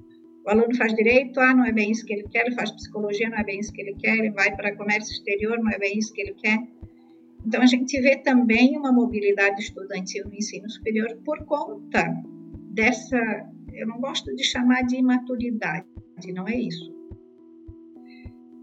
O 0.46 0.50
aluno 0.50 0.74
faz 0.76 0.94
direito, 0.94 1.38
ah, 1.40 1.54
não 1.54 1.64
é 1.64 1.72
bem 1.72 1.90
isso 1.90 2.06
que 2.06 2.14
ele 2.14 2.28
quer, 2.28 2.46
ele 2.46 2.54
faz 2.54 2.70
psicologia, 2.70 3.28
não 3.28 3.38
é 3.38 3.44
bem 3.44 3.60
isso 3.60 3.72
que 3.72 3.82
ele 3.82 3.94
quer, 3.94 4.16
ele 4.16 4.30
vai 4.30 4.54
para 4.54 4.74
comércio 4.76 5.12
exterior, 5.12 5.58
não 5.58 5.70
é 5.70 5.78
bem 5.78 5.98
isso 5.98 6.12
que 6.12 6.20
ele 6.20 6.34
quer. 6.34 6.58
Então, 7.44 7.62
a 7.62 7.66
gente 7.66 8.00
vê 8.00 8.16
também 8.16 8.76
uma 8.78 8.92
mobilidade 8.92 9.60
estudantil 9.60 10.24
no 10.26 10.34
ensino 10.34 10.68
superior 10.70 11.18
por 11.24 11.44
conta 11.44 12.04
dessa, 12.72 13.18
eu 13.72 13.86
não 13.86 13.98
gosto 14.00 14.34
de 14.34 14.44
chamar 14.44 14.82
de 14.82 14.96
imaturidade, 14.96 15.86
não 16.34 16.46
é 16.46 16.54
isso. 16.54 16.99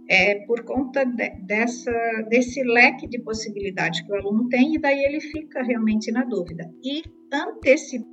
É 0.09 0.45
por 0.45 0.63
conta 0.63 1.05
de, 1.05 1.29
dessa, 1.45 1.91
desse 2.29 2.63
leque 2.63 3.07
de 3.07 3.19
possibilidades 3.19 4.01
que 4.01 4.11
o 4.11 4.15
aluno 4.15 4.47
tem, 4.47 4.75
e 4.75 4.79
daí 4.79 5.03
ele 5.03 5.19
fica 5.19 5.61
realmente 5.61 6.11
na 6.11 6.23
dúvida. 6.23 6.69
E 6.83 7.03
antecipar 7.31 8.07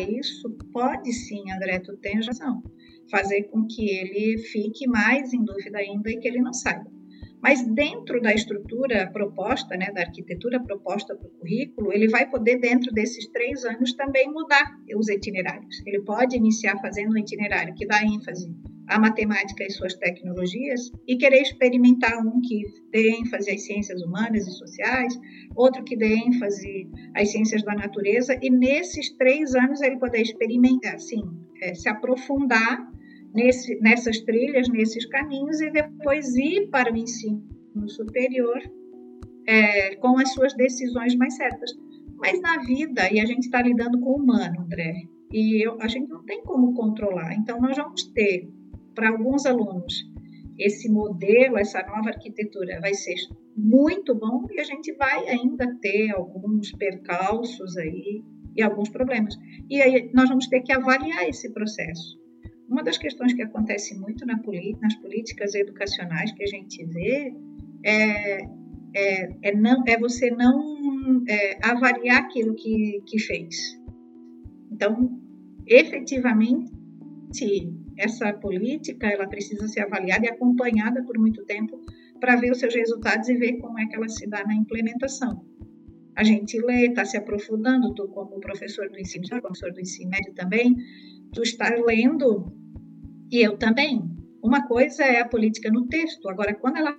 isso 0.00 0.50
pode 0.72 1.12
sim, 1.12 1.50
André, 1.50 1.80
tu 1.80 1.96
tem 1.96 2.16
razão, 2.16 2.62
fazer 3.10 3.44
com 3.44 3.66
que 3.66 3.88
ele 3.88 4.38
fique 4.38 4.86
mais 4.86 5.32
em 5.32 5.44
dúvida 5.44 5.78
ainda 5.78 6.10
e 6.10 6.18
que 6.18 6.28
ele 6.28 6.40
não 6.40 6.52
saiba. 6.52 6.95
Mas 7.42 7.62
dentro 7.74 8.20
da 8.20 8.32
estrutura 8.32 9.10
proposta, 9.12 9.76
né, 9.76 9.90
da 9.92 10.02
arquitetura 10.02 10.60
proposta 10.60 11.14
para 11.14 11.26
o 11.26 11.30
currículo, 11.30 11.92
ele 11.92 12.08
vai 12.08 12.28
poder, 12.28 12.58
dentro 12.58 12.92
desses 12.92 13.26
três 13.28 13.64
anos, 13.64 13.92
também 13.94 14.30
mudar 14.30 14.78
os 14.96 15.08
itinerários. 15.08 15.82
Ele 15.86 16.00
pode 16.02 16.36
iniciar 16.36 16.78
fazendo 16.80 17.12
um 17.12 17.18
itinerário 17.18 17.74
que 17.74 17.86
dá 17.86 18.02
ênfase 18.02 18.50
à 18.88 18.98
matemática 18.98 19.64
e 19.64 19.70
suas 19.70 19.94
tecnologias 19.94 20.92
e 21.06 21.16
querer 21.16 21.42
experimentar 21.42 22.18
um 22.24 22.40
que 22.40 22.62
dê 22.90 23.10
ênfase 23.10 23.50
às 23.50 23.64
ciências 23.64 24.00
humanas 24.02 24.46
e 24.46 24.52
sociais, 24.52 25.18
outro 25.54 25.82
que 25.84 25.96
dê 25.96 26.14
ênfase 26.14 26.88
às 27.14 27.30
ciências 27.30 27.62
da 27.62 27.74
natureza, 27.74 28.38
e 28.40 28.48
nesses 28.50 29.10
três 29.16 29.54
anos 29.54 29.82
ele 29.82 29.98
poder 29.98 30.22
experimentar, 30.22 30.94
assim, 30.94 31.22
é, 31.60 31.74
se 31.74 31.88
aprofundar 31.88 32.95
nesse, 33.36 33.78
nessas 33.80 34.18
trilhas, 34.20 34.68
nesses 34.68 35.06
caminhos, 35.06 35.60
e 35.60 35.70
depois 35.70 36.34
ir 36.34 36.68
para 36.70 36.92
o 36.92 36.96
ensino 36.96 37.44
superior 37.86 38.60
é, 39.46 39.94
com 39.96 40.18
as 40.18 40.32
suas 40.32 40.54
decisões 40.54 41.14
mais 41.14 41.36
certas. 41.36 41.70
Mas 42.16 42.40
na 42.40 42.62
vida, 42.62 43.12
e 43.12 43.20
a 43.20 43.26
gente 43.26 43.44
está 43.44 43.62
lidando 43.62 44.00
com 44.00 44.12
o 44.12 44.16
humano, 44.16 44.62
André, 44.62 45.02
e 45.30 45.64
eu, 45.64 45.76
a 45.80 45.86
gente 45.86 46.08
não 46.08 46.24
tem 46.24 46.42
como 46.42 46.72
controlar. 46.74 47.34
Então, 47.34 47.60
nós 47.60 47.76
vamos 47.76 48.04
ter, 48.04 48.48
para 48.94 49.10
alguns 49.10 49.44
alunos, 49.44 49.94
esse 50.58 50.90
modelo, 50.90 51.58
essa 51.58 51.82
nova 51.82 52.08
arquitetura 52.08 52.80
vai 52.80 52.94
ser 52.94 53.16
muito 53.54 54.14
bom 54.14 54.46
e 54.50 54.58
a 54.58 54.64
gente 54.64 54.92
vai 54.94 55.28
ainda 55.28 55.66
ter 55.80 56.10
alguns 56.12 56.72
percalços 56.72 57.76
aí 57.76 58.24
e 58.56 58.62
alguns 58.62 58.88
problemas. 58.88 59.34
E 59.68 59.82
aí 59.82 60.10
nós 60.14 60.30
vamos 60.30 60.46
ter 60.48 60.62
que 60.62 60.72
avaliar 60.72 61.28
esse 61.28 61.52
processo. 61.52 62.18
Uma 62.68 62.82
das 62.82 62.98
questões 62.98 63.32
que 63.32 63.42
acontece 63.42 63.96
muito 63.98 64.26
na, 64.26 64.40
nas 64.80 64.94
políticas 64.96 65.54
educacionais 65.54 66.32
que 66.32 66.42
a 66.42 66.46
gente 66.46 66.84
vê 66.86 67.32
é, 67.84 68.38
é, 68.94 69.36
é 69.42 69.54
não, 69.54 69.84
é 69.86 69.98
você 69.98 70.30
não 70.30 71.22
é, 71.28 71.58
avaliar 71.62 72.22
aquilo 72.22 72.54
que, 72.54 73.02
que 73.06 73.18
fez. 73.20 73.80
Então, 74.70 75.20
efetivamente, 75.66 76.72
essa 77.96 78.32
política 78.32 79.06
ela 79.06 79.28
precisa 79.28 79.68
ser 79.68 79.80
avaliada 79.80 80.26
e 80.26 80.28
acompanhada 80.28 81.02
por 81.02 81.18
muito 81.18 81.44
tempo 81.44 81.80
para 82.20 82.36
ver 82.36 82.50
os 82.50 82.58
seus 82.58 82.74
resultados 82.74 83.28
e 83.28 83.34
ver 83.34 83.58
como 83.58 83.78
é 83.78 83.86
que 83.86 83.96
ela 83.96 84.08
se 84.08 84.26
dá 84.28 84.44
na 84.44 84.54
implementação. 84.54 85.44
A 86.16 86.24
gente 86.24 86.58
lê, 86.58 86.86
está 86.86 87.04
se 87.04 87.16
aprofundando, 87.16 87.94
tu 87.94 88.08
como 88.08 88.40
professor 88.40 88.88
do 88.88 88.98
ensino, 88.98 89.24
professor 89.40 89.72
do 89.72 89.80
ensino 89.80 90.10
médio 90.10 90.32
também, 90.34 90.74
tu 91.32 91.42
está 91.42 91.68
lendo, 91.68 92.52
e 93.30 93.46
eu 93.46 93.56
também. 93.58 94.02
Uma 94.42 94.66
coisa 94.66 95.04
é 95.04 95.20
a 95.20 95.28
política 95.28 95.70
no 95.70 95.86
texto, 95.86 96.28
agora, 96.28 96.54
quando 96.54 96.78
ela 96.78 96.96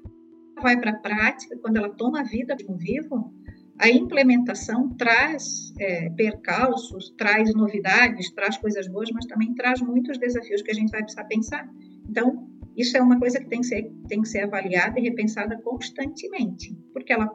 vai 0.62 0.80
para 0.80 0.92
a 0.92 1.00
prática, 1.00 1.58
quando 1.58 1.78
ela 1.78 1.90
toma 1.90 2.22
a 2.22 2.24
vida 2.24 2.56
no 2.68 2.78
vivo, 2.78 3.34
a 3.80 3.90
implementação 3.90 4.90
traz 4.96 5.72
é, 5.80 6.10
percalços, 6.12 7.14
traz 7.18 7.54
novidades, 7.54 8.32
traz 8.32 8.58
coisas 8.58 8.88
boas, 8.88 9.10
mas 9.12 9.26
também 9.26 9.54
traz 9.54 9.82
muitos 9.82 10.18
desafios 10.18 10.62
que 10.62 10.72
a 10.72 10.74
gente 10.74 10.90
vai 10.90 11.02
precisar 11.02 11.26
pensar. 11.26 11.70
Então, 12.10 12.48
isso 12.76 12.98
é 12.98 13.02
uma 13.02 13.20
coisa 13.20 13.40
que 13.40 13.48
tem 13.48 13.62
que 13.62 13.68
ser, 13.68 13.92
tem 14.08 14.22
que 14.22 14.28
ser 14.28 14.42
avaliada 14.42 15.00
e 15.00 15.04
repensada 15.04 15.60
constantemente, 15.62 16.76
porque 16.94 17.14
ela 17.14 17.28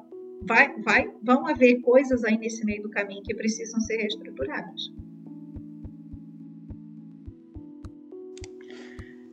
vai, 0.46 0.74
vai, 0.82 1.10
vão 1.22 1.46
haver 1.46 1.80
coisas 1.80 2.24
aí 2.24 2.36
nesse 2.36 2.64
meio 2.64 2.82
do 2.82 2.90
caminho 2.90 3.22
que 3.22 3.34
precisam 3.34 3.80
ser 3.80 3.96
reestruturadas. 3.96 4.92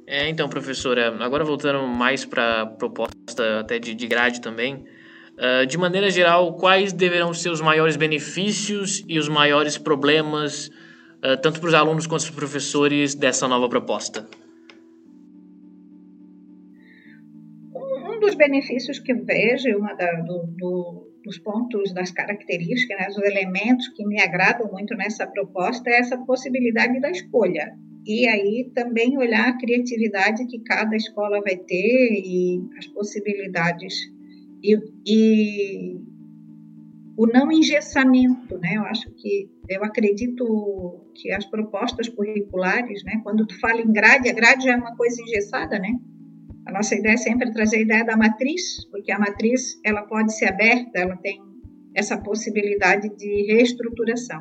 É, 0.08 0.28
então, 0.28 0.50
professora, 0.50 1.16
agora 1.24 1.44
voltando 1.44 1.86
mais 1.88 2.25
para 2.25 2.62
a 2.62 2.66
proposta 2.66 3.60
até 3.60 3.78
de, 3.78 3.94
de 3.94 4.08
grade 4.08 4.42
também, 4.42 4.84
uh, 5.38 5.68
de 5.68 5.78
maneira 5.78 6.10
geral, 6.10 6.56
quais 6.56 6.92
deverão 6.92 7.32
ser 7.32 7.51
os 7.51 7.62
maiores 7.62 7.96
benefícios 7.96 9.04
e 9.08 9.20
os 9.20 9.30
maiores 9.30 9.78
problemas, 9.78 10.68
uh, 10.68 11.39
tanto 11.44 11.60
para 11.60 11.68
os 11.68 11.75
alunos 11.75 12.08
quanto 12.08 12.24
para 12.24 12.30
os 12.30 12.36
professores, 12.36 13.13
dessa 13.13 13.48
nova 13.48 13.70
proposta? 13.70 14.28
Benefícios 18.39 18.98
que 19.00 19.13
vejo, 19.13 19.77
uma 19.77 19.93
da, 19.93 20.12
do, 20.22 20.48
do, 20.58 21.12
dos 21.24 21.38
pontos, 21.38 21.93
das 21.93 22.10
características, 22.10 22.98
né, 22.98 23.05
dos 23.08 23.17
elementos 23.17 23.89
que 23.89 24.05
me 24.08 24.19
agradam 24.19 24.72
muito 24.72 24.96
nessa 24.96 25.27
proposta 25.27 25.89
é 25.89 26.00
essa 26.00 26.17
possibilidade 26.17 27.00
da 27.00 27.12
escolha 27.12 27.77
e 28.05 28.27
aí 28.27 28.72
também 28.74 29.17
olhar 29.17 29.50
a 29.50 29.58
criatividade 29.58 30.48
que 30.48 30.60
cada 30.60 30.96
escola 30.96 31.41
vai 31.41 31.58
ter 31.58 32.24
e 32.25 32.60
as 32.77 32.88
possibilidades 32.88 33.93
e, 34.63 34.75
e 35.05 36.00
o 37.17 37.27
não 37.27 37.51
engessamento, 37.51 38.58
né? 38.58 38.77
Eu 38.77 38.84
acho 38.84 39.12
que 39.12 39.50
eu 39.67 39.84
acredito 39.84 41.05
que 41.13 41.31
as 41.31 41.46
propostas 41.46 42.08
curriculares, 42.08 43.03
né? 43.03 43.19
Quando 43.24 43.46
tu 43.46 43.60
fala 43.60 43.81
em 43.81 43.91
grade, 43.91 44.29
a 44.29 44.34
grade 44.34 44.63
já 44.63 44.74
é 44.74 44.77
uma 44.77 44.96
coisa 44.96 45.22
engessada, 45.22 45.77
né? 45.77 45.91
A 46.66 46.72
nossa 46.72 46.96
ideia 46.96 47.13
é 47.13 47.18
sempre 47.18 47.51
trazer 47.51 47.78
a 47.78 47.82
ideia 47.82 48.06
da 48.06 48.18
matriz, 48.18 48.86
porque 48.92 49.12
a 49.12 49.20
matriz 49.20 49.80
ela 49.84 50.04
pode 50.04 50.36
ser 50.38 50.46
aberta, 50.46 51.00
ela 51.00 51.16
tem 51.18 51.42
essa 51.96 52.18
possibilidade 52.18 53.10
de 53.16 53.51
reestruturação. 53.51 54.39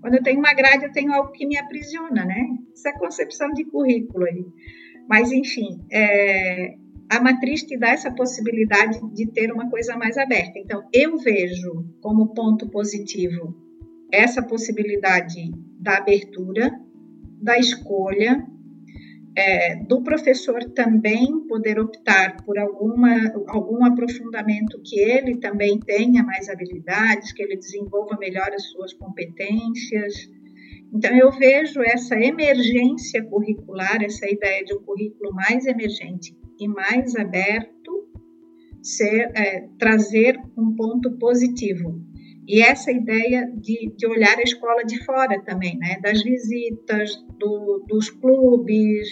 Quando 0.00 0.14
eu 0.14 0.22
tenho 0.22 0.38
uma 0.38 0.52
grade, 0.52 0.84
eu 0.84 0.92
tenho 0.92 1.12
algo 1.12 1.30
que 1.32 1.46
me 1.46 1.56
aprisiona, 1.56 2.24
né? 2.24 2.44
Isso 2.74 2.88
é 2.88 2.92
concepção 2.92 3.50
de 3.52 3.64
currículo 3.64 4.24
aí. 4.24 4.44
Mas, 5.08 5.30
enfim, 5.30 5.80
é, 5.90 6.74
a 7.08 7.20
matriz 7.20 7.62
te 7.62 7.78
dá 7.78 7.90
essa 7.90 8.10
possibilidade 8.12 8.98
de 9.14 9.30
ter 9.30 9.52
uma 9.52 9.70
coisa 9.70 9.96
mais 9.96 10.16
aberta. 10.18 10.58
Então, 10.58 10.82
eu 10.92 11.16
vejo 11.18 11.84
como 12.00 12.34
ponto 12.34 12.68
positivo 12.68 13.54
essa 14.10 14.42
possibilidade 14.42 15.50
da 15.78 15.98
abertura, 15.98 16.70
da 17.40 17.58
escolha, 17.58 18.44
é, 19.36 19.76
do 19.76 20.02
professor 20.02 20.62
também 20.74 21.46
poder 21.48 21.78
optar 21.78 22.42
por 22.44 22.58
alguma, 22.58 23.32
algum 23.48 23.84
aprofundamento 23.84 24.80
que 24.84 25.00
ele 25.00 25.38
também 25.38 25.78
tenha 25.80 26.22
mais 26.22 26.48
habilidades, 26.48 27.32
que 27.32 27.42
ele 27.42 27.56
desenvolva 27.56 28.16
melhor 28.18 28.50
as 28.52 28.64
suas 28.70 28.92
competências. 28.92 30.30
Então, 30.92 31.16
eu 31.16 31.30
vejo 31.32 31.80
essa 31.82 32.14
emergência 32.16 33.24
curricular, 33.24 34.02
essa 34.02 34.30
ideia 34.30 34.64
de 34.64 34.74
um 34.74 34.82
currículo 34.82 35.32
mais 35.32 35.64
emergente 35.66 36.36
e 36.60 36.68
mais 36.68 37.16
aberto, 37.16 37.72
ser, 38.82 39.30
é, 39.34 39.68
trazer 39.78 40.38
um 40.56 40.74
ponto 40.74 41.16
positivo. 41.18 42.11
E 42.46 42.60
essa 42.60 42.90
ideia 42.90 43.48
de, 43.54 43.92
de 43.96 44.06
olhar 44.06 44.36
a 44.38 44.42
escola 44.42 44.82
de 44.84 45.04
fora 45.04 45.40
também, 45.42 45.78
né? 45.78 45.98
das 46.02 46.22
visitas, 46.22 47.10
do, 47.38 47.84
dos 47.88 48.10
clubes, 48.10 49.08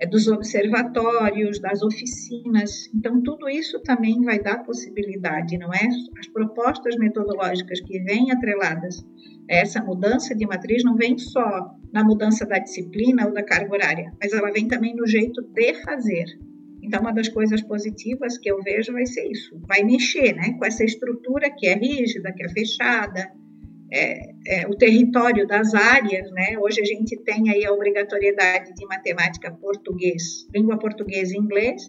é, 0.00 0.06
dos 0.06 0.28
observatórios, 0.28 1.60
das 1.60 1.82
oficinas. 1.82 2.88
Então, 2.94 3.22
tudo 3.22 3.48
isso 3.48 3.80
também 3.82 4.22
vai 4.22 4.38
dar 4.38 4.64
possibilidade, 4.64 5.58
não 5.58 5.72
é? 5.72 5.88
As 6.18 6.28
propostas 6.28 6.96
metodológicas 6.96 7.80
que 7.80 7.98
vêm 8.00 8.30
atreladas 8.30 9.04
a 9.50 9.54
essa 9.54 9.82
mudança 9.82 10.34
de 10.34 10.46
matriz 10.46 10.84
não 10.84 10.94
vem 10.94 11.16
só 11.16 11.74
na 11.92 12.04
mudança 12.04 12.44
da 12.46 12.58
disciplina 12.58 13.26
ou 13.26 13.32
da 13.32 13.42
carga 13.42 13.72
horária, 13.72 14.12
mas 14.20 14.32
ela 14.32 14.52
vem 14.52 14.68
também 14.68 14.94
no 14.94 15.06
jeito 15.06 15.42
de 15.42 15.74
fazer. 15.82 16.26
Então, 16.88 17.02
uma 17.02 17.12
das 17.12 17.28
coisas 17.28 17.60
positivas 17.60 18.38
que 18.38 18.50
eu 18.50 18.62
vejo 18.62 18.94
vai 18.94 19.04
ser 19.04 19.30
isso, 19.30 19.60
vai 19.68 19.82
mexer 19.82 20.34
né, 20.34 20.54
com 20.58 20.64
essa 20.64 20.82
estrutura 20.82 21.50
que 21.50 21.66
é 21.66 21.74
rígida, 21.74 22.32
que 22.32 22.42
é 22.42 22.48
fechada, 22.48 23.30
é, 23.92 24.30
é, 24.46 24.66
o 24.66 24.74
território 24.74 25.46
das 25.46 25.74
áreas, 25.74 26.30
né? 26.32 26.58
Hoje 26.58 26.80
a 26.80 26.84
gente 26.84 27.14
tem 27.24 27.50
aí 27.50 27.66
a 27.66 27.72
obrigatoriedade 27.72 28.72
de 28.74 28.86
matemática, 28.86 29.50
português, 29.50 30.46
língua 30.54 30.78
portuguesa 30.78 31.34
e 31.34 31.38
inglês, 31.38 31.82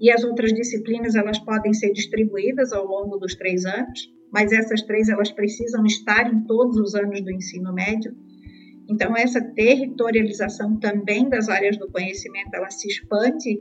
e 0.00 0.10
as 0.10 0.24
outras 0.24 0.54
disciplinas 0.54 1.14
elas 1.14 1.38
podem 1.38 1.74
ser 1.74 1.92
distribuídas 1.92 2.72
ao 2.72 2.86
longo 2.86 3.18
dos 3.18 3.34
três 3.34 3.66
anos, 3.66 4.10
mas 4.32 4.52
essas 4.52 4.80
três 4.82 5.10
elas 5.10 5.30
precisam 5.30 5.84
estar 5.84 6.32
em 6.32 6.44
todos 6.46 6.78
os 6.78 6.94
anos 6.94 7.20
do 7.20 7.30
ensino 7.30 7.74
médio. 7.74 8.16
Então 8.88 9.14
essa 9.14 9.42
territorialização 9.54 10.78
também 10.78 11.28
das 11.28 11.50
áreas 11.50 11.76
do 11.76 11.90
conhecimento 11.90 12.54
ela 12.54 12.70
se 12.70 12.88
expande 12.88 13.58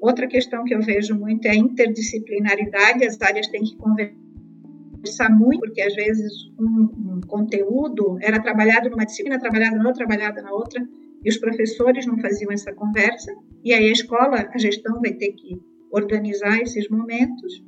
Outra 0.00 0.26
questão 0.26 0.64
que 0.64 0.74
eu 0.74 0.80
vejo 0.80 1.18
muito 1.18 1.46
é 1.46 1.50
a 1.50 1.56
interdisciplinaridade, 1.56 3.04
as 3.04 3.20
áreas 3.20 3.48
têm 3.48 3.62
que 3.62 3.76
conversar 3.76 5.30
muito, 5.30 5.60
porque 5.60 5.82
às 5.82 5.94
vezes 5.94 6.32
um, 6.58 7.16
um 7.16 7.20
conteúdo 7.26 8.16
era 8.20 8.40
trabalhado 8.40 8.90
numa 8.90 9.04
disciplina, 9.04 9.38
trabalhado 9.38 9.76
na 9.76 9.88
outra, 9.88 10.06
trabalhado 10.06 10.42
na 10.42 10.52
outra, 10.52 10.86
e 11.24 11.28
os 11.28 11.36
professores 11.36 12.06
não 12.06 12.18
faziam 12.18 12.52
essa 12.52 12.72
conversa, 12.72 13.34
e 13.64 13.72
aí 13.72 13.88
a 13.88 13.92
escola, 13.92 14.48
a 14.52 14.58
gestão 14.58 15.00
vai 15.00 15.12
ter 15.12 15.32
que 15.32 15.60
organizar 15.90 16.60
esses 16.60 16.88
momentos. 16.88 17.64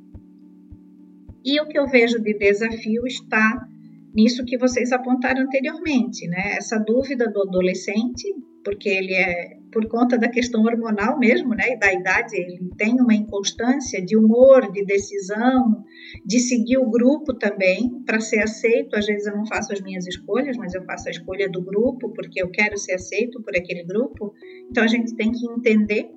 E 1.43 1.59
o 1.59 1.67
que 1.67 1.77
eu 1.77 1.87
vejo 1.87 2.19
de 2.19 2.33
desafio 2.33 3.05
está 3.05 3.67
nisso 4.13 4.45
que 4.45 4.57
vocês 4.57 4.91
apontaram 4.91 5.41
anteriormente, 5.41 6.27
né? 6.27 6.55
Essa 6.57 6.77
dúvida 6.77 7.29
do 7.29 7.41
adolescente, 7.41 8.27
porque 8.63 8.89
ele 8.89 9.13
é 9.13 9.61
por 9.71 9.87
conta 9.87 10.17
da 10.17 10.27
questão 10.27 10.63
hormonal 10.63 11.17
mesmo, 11.17 11.55
né, 11.55 11.71
e 11.71 11.79
da 11.79 11.93
idade, 11.93 12.35
ele 12.35 12.59
tem 12.77 12.99
uma 12.99 13.13
inconstância 13.13 14.03
de 14.03 14.17
humor, 14.17 14.69
de 14.71 14.83
decisão, 14.83 15.83
de 16.25 16.39
seguir 16.39 16.77
o 16.77 16.89
grupo 16.89 17.33
também 17.33 18.03
para 18.05 18.19
ser 18.19 18.39
aceito. 18.39 18.95
Às 18.95 19.05
vezes 19.05 19.27
eu 19.27 19.35
não 19.35 19.45
faço 19.45 19.71
as 19.71 19.81
minhas 19.81 20.05
escolhas, 20.05 20.57
mas 20.57 20.73
eu 20.73 20.83
faço 20.83 21.07
a 21.07 21.11
escolha 21.11 21.49
do 21.49 21.61
grupo 21.61 22.09
porque 22.13 22.41
eu 22.41 22.49
quero 22.49 22.77
ser 22.77 22.93
aceito 22.93 23.41
por 23.41 23.55
aquele 23.55 23.83
grupo. 23.85 24.33
Então 24.69 24.83
a 24.83 24.87
gente 24.87 25.15
tem 25.15 25.31
que 25.31 25.45
entender. 25.49 26.09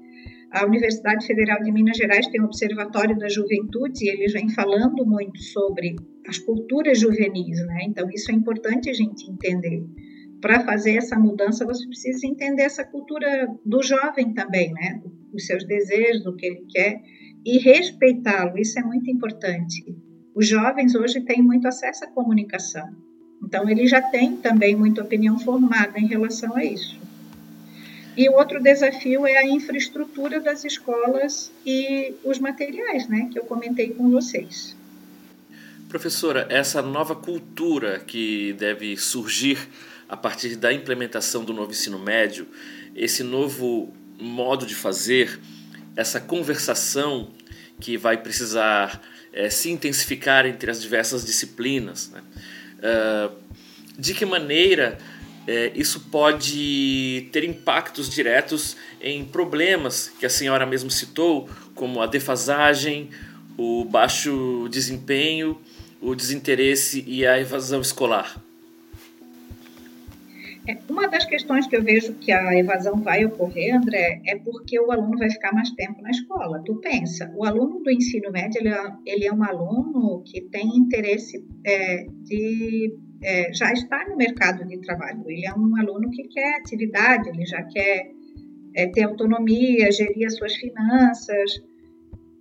A 0.51 0.65
Universidade 0.67 1.27
Federal 1.27 1.61
de 1.63 1.73
Minas 1.73 1.97
Gerais 1.97 2.29
tem 2.29 2.41
o 2.41 2.45
Observatório 2.45 3.19
da 3.19 3.29
Juventude 3.29 4.05
e 4.05 4.09
eles 4.09 4.33
vêm 4.33 4.49
falando 4.49 5.05
muito 5.05 5.40
sobre 5.40 5.97
as 6.29 6.38
culturas 6.38 7.01
juvenis, 7.01 7.59
né? 7.66 7.85
Então 7.88 8.09
isso 8.11 8.31
é 8.31 8.35
importante 8.35 8.88
a 8.88 8.92
gente 8.92 9.29
entender 9.29 9.85
para 10.44 10.61
fazer 10.61 10.98
essa 10.98 11.18
mudança, 11.18 11.64
você 11.64 11.87
precisa 11.87 12.26
entender 12.26 12.64
essa 12.64 12.85
cultura 12.85 13.48
do 13.64 13.83
jovem 13.83 14.35
também, 14.35 14.74
né? 14.74 15.00
Os 15.33 15.46
seus 15.46 15.64
desejos, 15.64 16.26
o 16.26 16.37
que 16.37 16.44
ele 16.44 16.66
quer, 16.68 17.00
e 17.42 17.57
respeitá-lo. 17.57 18.59
Isso 18.59 18.78
é 18.78 18.83
muito 18.83 19.11
importante. 19.11 19.83
Os 20.35 20.46
jovens 20.46 20.94
hoje 20.94 21.22
têm 21.22 21.40
muito 21.40 21.66
acesso 21.66 22.04
à 22.04 22.09
comunicação. 22.09 22.87
Então, 23.42 23.66
ele 23.70 23.87
já 23.87 24.02
tem 24.02 24.37
também 24.37 24.76
muita 24.76 25.00
opinião 25.00 25.38
formada 25.38 25.98
em 25.98 26.07
relação 26.07 26.54
a 26.54 26.62
isso. 26.62 27.00
E 28.14 28.28
o 28.28 28.35
outro 28.35 28.62
desafio 28.62 29.26
é 29.26 29.38
a 29.38 29.48
infraestrutura 29.48 30.40
das 30.40 30.62
escolas 30.62 31.50
e 31.64 32.16
os 32.22 32.38
materiais, 32.38 33.09
né, 33.09 33.30
que 33.33 33.38
eu 33.38 33.44
comentei 33.46 33.94
com 33.94 34.11
vocês. 34.11 34.76
Professora, 35.88 36.47
essa 36.51 36.83
nova 36.83 37.14
cultura 37.14 38.01
que 38.01 38.53
deve 38.55 38.97
surgir 38.97 39.59
a 40.09 40.16
partir 40.16 40.57
da 40.57 40.73
implementação 40.73 41.44
do 41.44 41.53
novo 41.53 41.70
ensino 41.70 41.99
médio, 41.99 42.47
esse 42.94 43.23
novo 43.23 43.92
modo 44.18 44.66
de 44.66 44.75
fazer, 44.75 45.40
essa 45.97 46.20
conversação 46.20 47.31
que 47.81 47.97
vai 47.97 48.16
precisar 48.16 49.01
é, 49.33 49.51
se 49.51 49.70
intensificar 49.70 50.47
entre 50.47 50.70
as 50.70 50.81
diversas 50.81 51.25
disciplinas. 51.25 52.11
Né? 52.11 52.23
Uh, 52.79 53.44
de 53.99 54.14
que 54.14 54.25
maneira 54.25 54.99
é, 55.47 55.73
isso 55.75 56.01
pode 56.11 57.29
ter 57.33 57.44
impactos 57.44 58.09
diretos 58.09 58.77
em 59.01 59.25
problemas 59.25 60.11
que 60.18 60.25
a 60.25 60.31
senhora 60.31 60.64
mesmo 60.64 60.90
citou, 60.90 61.49
como 61.75 62.01
a 62.01 62.07
defasagem, 62.07 63.11
o 63.57 63.85
baixo 63.85 64.68
desempenho, 64.70 65.61
o 66.05 66.14
desinteresse 66.14 67.03
e 67.07 67.27
a 67.27 67.40
evasão 67.40 67.81
escolar? 67.81 68.40
É, 70.67 70.79
uma 70.88 71.07
das 71.09 71.25
questões 71.27 71.67
que 71.67 71.77
eu 71.77 71.83
vejo 71.83 72.14
que 72.14 72.33
a 72.33 72.57
evasão 72.59 72.97
vai 73.03 73.25
ocorrer, 73.25 73.77
André, 73.77 74.23
é 74.27 74.37
porque 74.37 74.79
o 74.81 74.90
aluno 74.90 75.19
vai 75.19 75.31
ficar 75.31 75.53
mais 75.53 75.71
tempo 75.73 76.01
na 76.01 76.11
escola. 76.11 76.62
Tu 76.64 76.75
pensa, 76.77 77.31
o 77.35 77.45
aluno 77.45 77.83
do 77.83 77.90
ensino 77.90 78.31
médio, 78.31 78.61
ele 78.61 78.69
é, 78.69 78.93
ele 79.05 79.27
é 79.27 79.33
um 79.33 79.43
aluno 79.45 80.23
que 80.25 80.40
tem 80.43 80.67
interesse 80.77 81.45
é, 81.64 82.07
de 82.23 82.95
é, 83.23 83.53
já 83.53 83.73
estar 83.73 84.09
no 84.09 84.17
mercado 84.17 84.67
de 84.67 84.79
trabalho. 84.79 85.23
Ele 85.27 85.47
é 85.47 85.53
um 85.53 85.77
aluno 85.77 86.11
que 86.11 86.25
quer 86.29 86.57
atividade, 86.57 87.29
ele 87.29 87.45
já 87.45 87.62
quer 87.64 88.11
é, 88.75 88.87
ter 88.87 89.03
autonomia, 89.03 89.93
gerir 89.93 90.27
as 90.27 90.37
suas 90.37 90.55
finanças. 90.55 91.62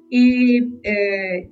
E 0.10 0.80
é, 0.86 1.48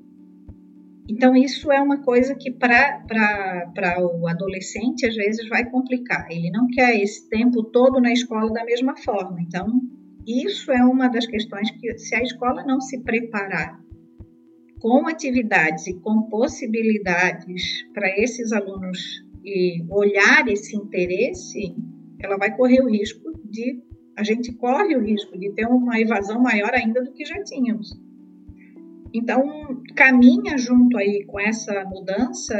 então, 1.11 1.35
isso 1.35 1.69
é 1.69 1.81
uma 1.81 2.01
coisa 2.01 2.33
que 2.33 2.49
para 2.49 3.97
o 3.99 4.25
adolescente 4.29 5.05
às 5.05 5.13
vezes 5.13 5.49
vai 5.49 5.69
complicar. 5.69 6.25
Ele 6.31 6.49
não 6.49 6.67
quer 6.67 6.95
esse 6.95 7.27
tempo 7.27 7.63
todo 7.63 7.99
na 7.99 8.13
escola 8.13 8.49
da 8.53 8.63
mesma 8.63 8.95
forma. 8.95 9.41
Então, 9.41 9.67
isso 10.25 10.71
é 10.71 10.81
uma 10.85 11.09
das 11.09 11.27
questões 11.27 11.69
que, 11.71 11.97
se 11.97 12.15
a 12.15 12.21
escola 12.23 12.63
não 12.63 12.79
se 12.79 12.97
preparar 13.03 13.77
com 14.79 15.05
atividades 15.05 15.85
e 15.87 15.99
com 15.99 16.29
possibilidades 16.29 17.83
para 17.93 18.07
esses 18.17 18.53
alunos 18.53 18.97
e 19.43 19.83
olhar 19.89 20.47
esse 20.47 20.77
interesse, 20.77 21.75
ela 22.21 22.37
vai 22.37 22.55
correr 22.55 22.81
o 22.81 22.89
risco 22.89 23.37
de. 23.43 23.83
A 24.17 24.23
gente 24.23 24.53
corre 24.53 24.95
o 24.95 25.03
risco 25.03 25.37
de 25.37 25.51
ter 25.51 25.65
uma 25.65 25.99
evasão 25.99 26.41
maior 26.41 26.73
ainda 26.73 27.03
do 27.03 27.11
que 27.11 27.25
já 27.25 27.43
tínhamos. 27.43 27.89
Então, 29.13 29.43
caminha 29.95 30.57
junto 30.57 30.97
aí 30.97 31.25
com 31.25 31.39
essa 31.39 31.83
mudança 31.85 32.57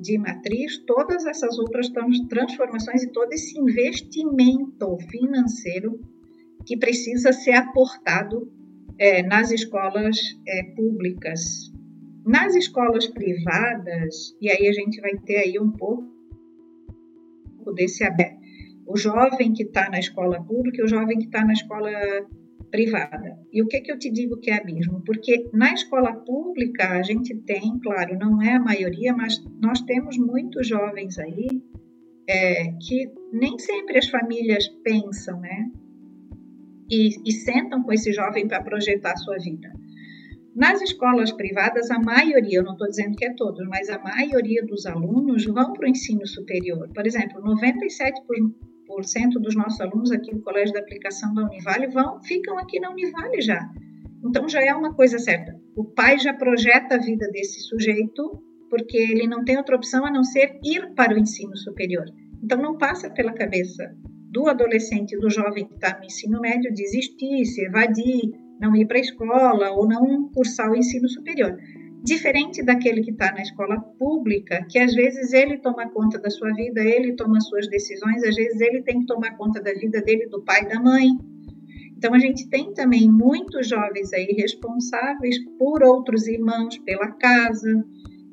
de 0.00 0.16
matriz 0.16 0.78
todas 0.86 1.26
essas 1.26 1.58
outras 1.58 1.90
transformações 2.28 3.02
e 3.02 3.12
todo 3.12 3.32
esse 3.32 3.58
investimento 3.58 4.96
financeiro 5.10 6.00
que 6.64 6.76
precisa 6.76 7.32
ser 7.32 7.52
aportado 7.52 8.50
é, 8.98 9.22
nas 9.22 9.50
escolas 9.50 10.18
é, 10.46 10.62
públicas. 10.74 11.70
Nas 12.24 12.54
escolas 12.54 13.06
privadas, 13.06 14.36
e 14.40 14.50
aí 14.50 14.68
a 14.68 14.72
gente 14.72 15.00
vai 15.00 15.16
ter 15.18 15.36
aí 15.36 15.58
um 15.58 15.70
pouco 15.70 16.10
desse 17.74 18.04
aberto. 18.04 18.40
O 18.86 18.96
jovem 18.96 19.52
que 19.52 19.62
está 19.64 19.88
na 19.88 19.98
escola 19.98 20.42
pública 20.42 20.80
e 20.80 20.84
o 20.84 20.88
jovem 20.88 21.18
que 21.18 21.26
está 21.26 21.44
na 21.44 21.52
escola 21.52 21.90
privada. 22.70 23.38
E 23.52 23.62
o 23.62 23.66
que, 23.66 23.80
que 23.80 23.92
eu 23.92 23.98
te 23.98 24.10
digo 24.10 24.38
que 24.38 24.50
é 24.50 24.56
abismo? 24.56 25.02
Porque 25.04 25.48
na 25.52 25.72
escola 25.74 26.12
pública 26.12 26.88
a 26.90 27.02
gente 27.02 27.34
tem, 27.42 27.78
claro, 27.80 28.18
não 28.18 28.40
é 28.40 28.54
a 28.54 28.60
maioria, 28.60 29.14
mas 29.14 29.42
nós 29.60 29.80
temos 29.82 30.16
muitos 30.16 30.66
jovens 30.66 31.18
aí 31.18 31.48
é, 32.28 32.72
que 32.80 33.10
nem 33.32 33.58
sempre 33.58 33.98
as 33.98 34.08
famílias 34.08 34.68
pensam, 34.84 35.40
né? 35.40 35.70
E, 36.88 37.08
e 37.24 37.32
sentam 37.32 37.82
com 37.82 37.92
esse 37.92 38.12
jovem 38.12 38.46
para 38.46 38.62
projetar 38.62 39.12
a 39.12 39.16
sua 39.16 39.36
vida. 39.38 39.70
Nas 40.54 40.82
escolas 40.82 41.30
privadas, 41.30 41.90
a 41.90 41.98
maioria, 41.98 42.58
eu 42.58 42.64
não 42.64 42.72
estou 42.72 42.88
dizendo 42.88 43.16
que 43.16 43.24
é 43.24 43.34
todos, 43.34 43.66
mas 43.68 43.88
a 43.88 43.98
maioria 43.98 44.64
dos 44.64 44.84
alunos 44.84 45.44
vão 45.44 45.72
para 45.72 45.86
o 45.86 45.88
ensino 45.88 46.26
superior. 46.26 46.88
Por 46.92 47.06
exemplo, 47.06 47.40
97% 47.40 48.52
dos 49.40 49.54
nossos 49.54 49.80
alunos 49.80 50.10
aqui 50.10 50.34
do 50.34 50.42
Colégio 50.42 50.74
da 50.74 50.80
Aplicação 50.80 51.32
da 51.34 51.44
Univale 51.44 51.86
vão, 51.88 52.22
ficam 52.22 52.58
aqui 52.58 52.80
na 52.80 52.90
Univale 52.90 53.40
já. 53.40 53.60
Então 54.24 54.48
já 54.48 54.60
é 54.60 54.74
uma 54.74 54.94
coisa 54.94 55.18
certa. 55.18 55.54
O 55.76 55.84
pai 55.84 56.18
já 56.18 56.34
projeta 56.34 56.96
a 56.96 56.98
vida 56.98 57.28
desse 57.30 57.60
sujeito 57.60 58.42
porque 58.68 58.96
ele 58.96 59.26
não 59.26 59.44
tem 59.44 59.56
outra 59.56 59.76
opção 59.76 60.06
a 60.06 60.10
não 60.10 60.22
ser 60.22 60.58
ir 60.64 60.94
para 60.94 61.14
o 61.14 61.18
ensino 61.18 61.56
superior. 61.56 62.04
Então 62.42 62.60
não 62.60 62.78
passa 62.78 63.10
pela 63.10 63.32
cabeça 63.32 63.92
do 64.30 64.48
adolescente 64.48 65.18
do 65.18 65.28
jovem 65.28 65.66
que 65.66 65.74
está 65.74 65.98
no 65.98 66.04
ensino 66.04 66.40
médio 66.40 66.72
desistir, 66.72 67.44
se 67.44 67.64
evadir, 67.64 68.30
não 68.60 68.76
ir 68.76 68.86
para 68.86 68.98
a 68.98 69.00
escola 69.00 69.70
ou 69.72 69.88
não 69.88 70.30
cursar 70.30 70.70
o 70.70 70.76
ensino 70.76 71.08
superior. 71.08 71.56
Diferente 72.02 72.62
daquele 72.62 73.02
que 73.02 73.10
está 73.10 73.30
na 73.32 73.42
escola 73.42 73.78
pública, 73.98 74.66
que 74.70 74.78
às 74.78 74.94
vezes 74.94 75.32
ele 75.32 75.58
toma 75.58 75.90
conta 75.90 76.18
da 76.18 76.30
sua 76.30 76.52
vida, 76.54 76.82
ele 76.82 77.14
toma 77.14 77.40
suas 77.40 77.68
decisões, 77.68 78.22
às 78.24 78.34
vezes 78.34 78.60
ele 78.60 78.82
tem 78.82 79.00
que 79.00 79.06
tomar 79.06 79.36
conta 79.36 79.60
da 79.60 79.72
vida 79.72 80.00
dele, 80.00 80.26
do 80.26 80.42
pai 80.42 80.66
da 80.66 80.80
mãe. 80.80 81.08
Então 81.96 82.14
a 82.14 82.18
gente 82.18 82.48
tem 82.48 82.72
também 82.72 83.10
muitos 83.10 83.68
jovens 83.68 84.12
aí 84.14 84.34
responsáveis 84.38 85.36
por 85.58 85.82
outros 85.82 86.26
irmãos, 86.26 86.78
pela 86.78 87.12
casa. 87.12 87.84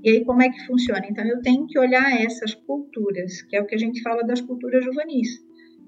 E 0.01 0.11
aí 0.11 0.23
como 0.23 0.41
é 0.41 0.49
que 0.49 0.65
funciona? 0.65 1.05
Então 1.09 1.25
eu 1.25 1.41
tenho 1.41 1.67
que 1.67 1.77
olhar 1.77 2.21
essas 2.21 2.55
culturas, 2.55 3.41
que 3.41 3.57
é 3.57 3.61
o 3.61 3.65
que 3.65 3.75
a 3.75 3.79
gente 3.79 4.01
fala 4.01 4.23
das 4.23 4.39
culturas 4.39 4.85
juvenis. 4.85 5.27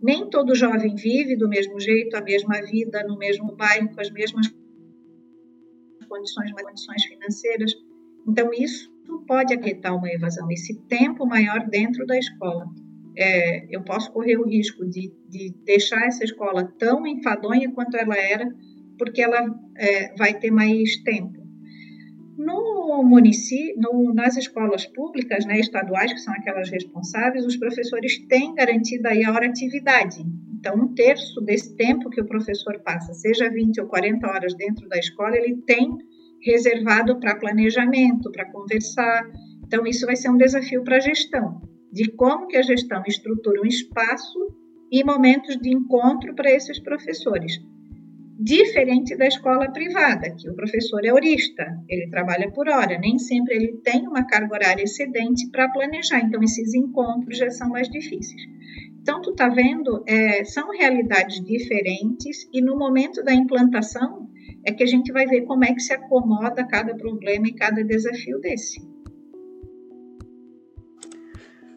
Nem 0.04 0.30
todo 0.30 0.56
jovem 0.56 0.96
vive 0.96 1.38
do 1.38 1.48
mesmo 1.48 1.80
jeito, 1.80 2.18
a 2.18 2.22
mesma 2.22 2.62
vida, 2.62 3.04
no 3.08 3.18
mesmo 3.18 3.56
bairro, 3.56 3.90
com 3.94 4.02
as 4.02 4.12
mesmas 4.12 4.50
condições, 6.10 6.52
condições 6.52 7.06
financeiras. 7.06 7.74
Então, 8.28 8.52
isso 8.54 8.92
pode 9.26 9.54
acarretar 9.54 9.96
uma 9.96 10.10
evasão, 10.10 10.52
esse 10.52 10.76
tempo 10.88 11.26
maior 11.26 11.68
dentro 11.68 12.06
da 12.06 12.18
escola. 12.18 12.66
É, 13.18 13.66
eu 13.70 13.84
posso 13.84 14.12
correr 14.12 14.38
o 14.38 14.48
risco 14.48 14.86
de, 14.86 15.12
de, 15.28 15.54
deixar 15.66 16.06
essa 16.06 16.24
escola 16.24 16.72
tão 16.78 17.06
enfadonha 17.06 17.72
quanto 17.72 17.98
ela 17.98 18.16
era, 18.16 18.48
porque 18.98 19.22
ela 19.22 19.46
é, 19.78 20.16
vai 20.16 20.34
ter 20.34 20.52
mais 20.52 20.98
tempo. 21.04 21.40
No 22.38 23.04
município, 23.04 23.76
no, 23.78 24.14
nas 24.14 24.38
escolas 24.38 24.86
públicas, 24.86 25.46
né, 25.46 25.60
estaduais, 25.60 26.14
que 26.14 26.20
são 26.20 26.34
aquelas 26.34 26.70
responsáveis, 26.70 27.46
os 27.46 27.58
professores 27.58 28.18
têm 28.28 28.56
garantida 28.56 29.10
aí 29.10 29.26
a 29.26 29.32
hora 29.32 29.48
atividade. 29.48 30.24
Então, 30.60 30.76
um 30.76 30.94
terço 30.94 31.40
desse 31.40 31.74
tempo 31.78 32.10
que 32.10 32.20
o 32.20 32.26
professor 32.26 32.82
passa, 32.84 33.14
seja 33.14 33.50
20 33.50 33.80
ou 33.80 33.88
40 33.88 34.28
horas 34.28 34.54
dentro 34.56 34.90
da 34.90 34.98
escola, 34.98 35.38
ele 35.38 35.56
tem 35.66 35.90
reservado 36.42 37.18
para 37.18 37.38
planejamento, 37.38 38.30
para 38.30 38.52
conversar. 38.52 39.24
Então, 39.66 39.88
isso 39.88 40.06
vai 40.06 40.18
ser 40.18 40.30
um 40.30 40.36
desafio 40.36 40.84
para 40.84 40.98
a 40.98 41.00
gestão, 41.00 41.62
de 41.94 42.12
como 42.12 42.48
que 42.48 42.58
a 42.58 42.62
gestão 42.62 43.02
estrutura 43.08 43.62
um 43.62 43.66
espaço 43.66 44.38
e 44.92 45.02
momentos 45.02 45.56
de 45.58 45.70
encontro 45.70 46.36
para 46.36 46.52
esses 46.52 46.78
professores 46.80 47.54
diferente 48.40 49.18
da 49.18 49.28
escola 49.28 49.70
privada, 49.70 50.34
que 50.34 50.50
o 50.50 50.56
professor 50.56 51.04
é 51.04 51.12
horista, 51.12 51.66
ele 51.90 52.10
trabalha 52.10 52.50
por 52.50 52.70
hora, 52.70 52.98
nem 52.98 53.20
sempre 53.20 53.56
ele 53.56 53.74
tem 53.84 54.08
uma 54.08 54.26
carga 54.26 54.54
horária 54.54 54.84
excedente 54.84 55.50
para 55.52 55.68
planejar, 55.70 56.22
então 56.22 56.42
esses 56.42 56.74
encontros 56.74 57.38
já 57.38 57.50
são 57.50 57.68
mais 57.70 57.90
difíceis. 57.90 58.42
Então, 59.02 59.22
tu 59.22 59.32
está 59.32 59.50
vendo, 59.50 60.04
é, 60.08 60.46
são 60.46 60.72
realidades 60.72 61.44
diferentes 61.44 62.48
e 62.54 62.62
no 62.62 62.78
momento 62.78 63.22
da 63.24 63.34
implantação 63.34 64.30
é 64.66 64.72
que 64.72 64.84
a 64.84 64.88
gente 64.88 65.12
vai 65.12 65.26
ver 65.26 65.42
como 65.42 65.66
é 65.66 65.74
que 65.74 65.82
se 65.82 65.92
acomoda 65.92 66.66
cada 66.66 66.96
problema 66.96 67.48
e 67.48 67.54
cada 67.54 67.84
desafio 67.84 68.40
desse. 68.40 68.80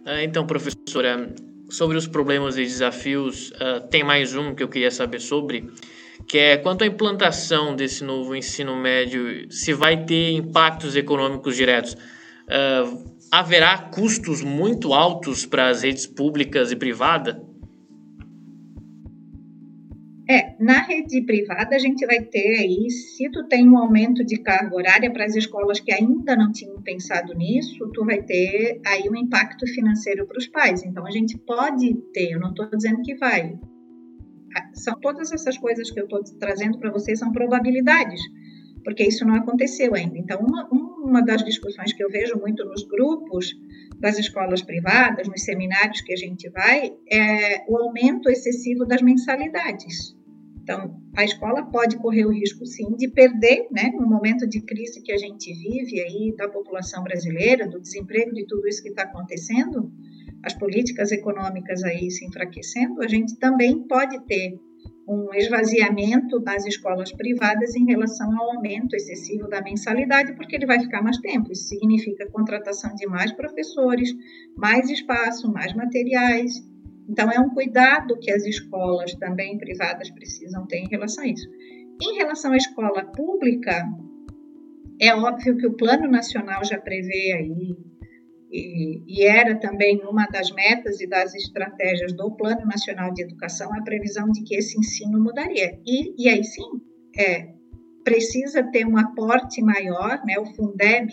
Ah, 0.05 0.23
então, 0.23 0.47
professora, 0.47 1.33
sobre 1.71 1.97
os 1.97 2.07
problemas 2.07 2.57
e 2.57 2.63
desafios, 2.63 3.51
uh, 3.53 3.89
tem 3.89 4.05
mais 4.05 4.37
um 4.37 4.55
que 4.55 4.63
eu 4.63 4.69
queria 4.69 4.91
saber 4.91 5.21
sobre, 5.21 5.71
que 6.27 6.39
é 6.39 6.57
quanto 6.57 6.83
à 6.83 6.87
implantação 6.87 7.75
desse 7.75 8.05
novo 8.05 8.35
ensino 8.35 8.77
médio, 8.77 9.51
se 9.51 9.73
vai 9.73 10.05
ter 10.05 10.33
impactos 10.33 10.97
econômicos 10.97 11.57
diretos. 11.57 11.95
Uh, 11.95 13.13
haverá 13.31 13.79
custos 13.79 14.43
muito 14.43 14.93
altos 14.93 15.47
para 15.47 15.69
as 15.69 15.83
redes 15.83 16.07
públicas 16.07 16.71
e 16.71 16.77
privadas? 16.77 17.37
É, 20.29 20.55
na 20.59 20.81
rede 20.81 21.21
privada 21.23 21.75
a 21.75 21.79
gente 21.79 22.07
vai 22.07 22.21
ter 22.21 22.61
aí, 22.61 22.89
se 22.91 23.29
tu 23.31 23.47
tem 23.49 23.69
um 23.69 23.77
aumento 23.77 24.25
de 24.25 24.41
carga 24.41 24.75
horária 24.75 25.11
para 25.11 25.25
as 25.25 25.35
escolas 25.35 25.81
que 25.81 25.93
ainda 25.93 26.37
não 26.37 26.53
tinham 26.53 26.81
pensado 26.81 27.35
nisso, 27.35 27.91
tu 27.93 28.05
vai 28.05 28.23
ter 28.23 28.81
aí 28.87 29.11
um 29.11 29.17
impacto 29.17 29.67
financeiro 29.67 30.27
para 30.27 30.39
os 30.39 30.47
pais. 30.47 30.85
Então 30.85 31.07
a 31.07 31.11
gente 31.11 31.37
pode 31.39 31.95
ter, 32.15 32.33
eu 32.33 32.41
não 32.41 32.51
estou 32.51 32.67
dizendo 32.71 33.03
que 33.03 33.15
vai, 33.17 33.59
são 34.75 34.99
todas 35.01 35.33
essas 35.33 35.57
coisas 35.59 35.91
que 35.91 36.01
eu 36.01 36.05
estou 36.05 36.23
trazendo 36.39 36.79
para 36.79 36.91
vocês 36.91 37.19
são 37.19 37.33
probabilidades, 37.33 38.21
porque 38.85 39.05
isso 39.05 39.25
não 39.25 39.35
aconteceu 39.35 39.95
ainda. 39.95 40.19
Então, 40.19 40.41
uma, 40.41 40.69
uma 40.71 41.23
das 41.23 41.45
discussões 41.45 41.93
que 41.93 42.03
eu 42.03 42.09
vejo 42.09 42.39
muito 42.39 42.65
nos 42.65 42.83
grupos 42.87 43.55
das 43.99 44.19
escolas 44.19 44.63
privadas, 44.63 45.29
nos 45.29 45.43
seminários 45.43 46.01
que 46.01 46.13
a 46.13 46.17
gente 46.17 46.49
vai, 46.51 46.93
é 47.11 47.65
o 47.69 47.77
aumento 47.77 48.29
excessivo 48.29 48.85
das 48.85 49.01
mensalidades. 49.03 50.17
Então, 50.63 50.97
a 51.17 51.25
escola 51.25 51.65
pode 51.65 51.97
correr 51.97 52.25
o 52.25 52.33
risco, 52.33 52.65
sim, 52.65 52.95
de 52.97 53.09
perder, 53.09 53.67
né, 53.71 53.91
no 53.99 54.09
momento 54.09 54.47
de 54.47 54.61
crise 54.61 55.03
que 55.03 55.13
a 55.13 55.19
gente 55.19 55.53
vive 55.53 56.01
aí 56.01 56.35
da 56.37 56.49
população 56.49 57.03
brasileira, 57.03 57.69
do 57.69 57.81
desemprego, 57.81 58.33
de 58.33 58.47
tudo 58.47 58.69
isso 58.69 58.81
que 58.81 58.91
está 58.91 59.03
acontecendo, 59.03 59.93
as 60.45 60.55
políticas 60.55 61.13
econômicas 61.13 61.85
aí 61.85 62.11
se 62.11 62.27
enfraquecendo, 62.27 63.03
a 63.03 63.09
gente 63.09 63.37
também 63.39 63.87
pode 63.87 64.19
ter 64.27 64.59
um 65.07 65.35
esvaziamento 65.35 66.39
das 66.41 66.65
escolas 66.65 67.13
privadas 67.13 67.75
em 67.75 67.85
relação 67.87 68.29
ao 68.39 68.57
aumento 68.57 68.95
excessivo 68.95 69.49
da 69.49 69.61
mensalidade, 69.61 70.35
porque 70.35 70.57
ele 70.57 70.67
vai 70.67 70.81
ficar 70.81 71.03
mais 71.03 71.19
tempo. 71.19 71.53
Isso 71.53 71.69
significa 71.69 72.31
contratação 72.31 72.95
de 72.95 73.07
mais 73.07 73.33
professores, 73.33 74.11
mais 74.57 74.89
espaço, 74.89 75.53
mais 75.53 75.75
materiais. 75.75 76.53
Então, 77.09 77.31
é 77.31 77.41
um 77.41 77.51
cuidado 77.51 78.19
que 78.21 78.31
as 78.31 78.45
escolas 78.45 79.15
também 79.17 79.59
privadas 79.59 80.11
precisam 80.11 80.67
ter 80.67 80.79
em 80.79 80.89
relação 80.89 81.25
a 81.25 81.29
isso. 81.29 81.49
Em 82.01 82.17
relação 82.17 82.53
à 82.53 82.57
escola 82.57 83.05
pública, 83.05 83.85
é 85.01 85.15
óbvio 85.15 85.57
que 85.57 85.67
o 85.67 85.77
Plano 85.77 86.09
Nacional 86.09 86.65
já 86.65 86.79
prevê 86.79 87.33
aí 87.33 87.92
e, 88.53 89.25
era 89.25 89.55
também 89.59 90.03
uma 90.05 90.27
das 90.27 90.51
metas 90.51 91.01
e 91.01 91.07
das 91.07 91.35
estratégias 91.35 92.13
do 92.13 92.31
Plano 92.33 92.67
Nacional 92.67 93.13
de 93.13 93.23
Educação 93.23 93.73
a 93.75 93.83
previsão 93.83 94.31
de 94.31 94.43
que 94.43 94.55
esse 94.55 94.79
ensino 94.79 95.19
mudaria. 95.19 95.79
E, 95.87 96.15
e 96.23 96.29
aí 96.29 96.45
sim, 96.45 96.69
é, 97.17 97.49
precisa 98.05 98.63
ter 98.65 98.87
um 98.87 98.99
aporte 98.99 99.63
maior, 99.63 100.23
né, 100.25 100.39
o 100.39 100.45
Fundeb, 100.45 101.13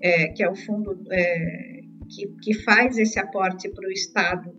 é, 0.00 0.28
que 0.28 0.42
é 0.42 0.50
o 0.50 0.54
fundo 0.54 1.02
é, 1.10 1.80
que, 2.10 2.28
que 2.42 2.54
faz 2.62 2.98
esse 2.98 3.18
aporte 3.18 3.68
para 3.70 3.88
o 3.88 3.92
Estado 3.92 4.52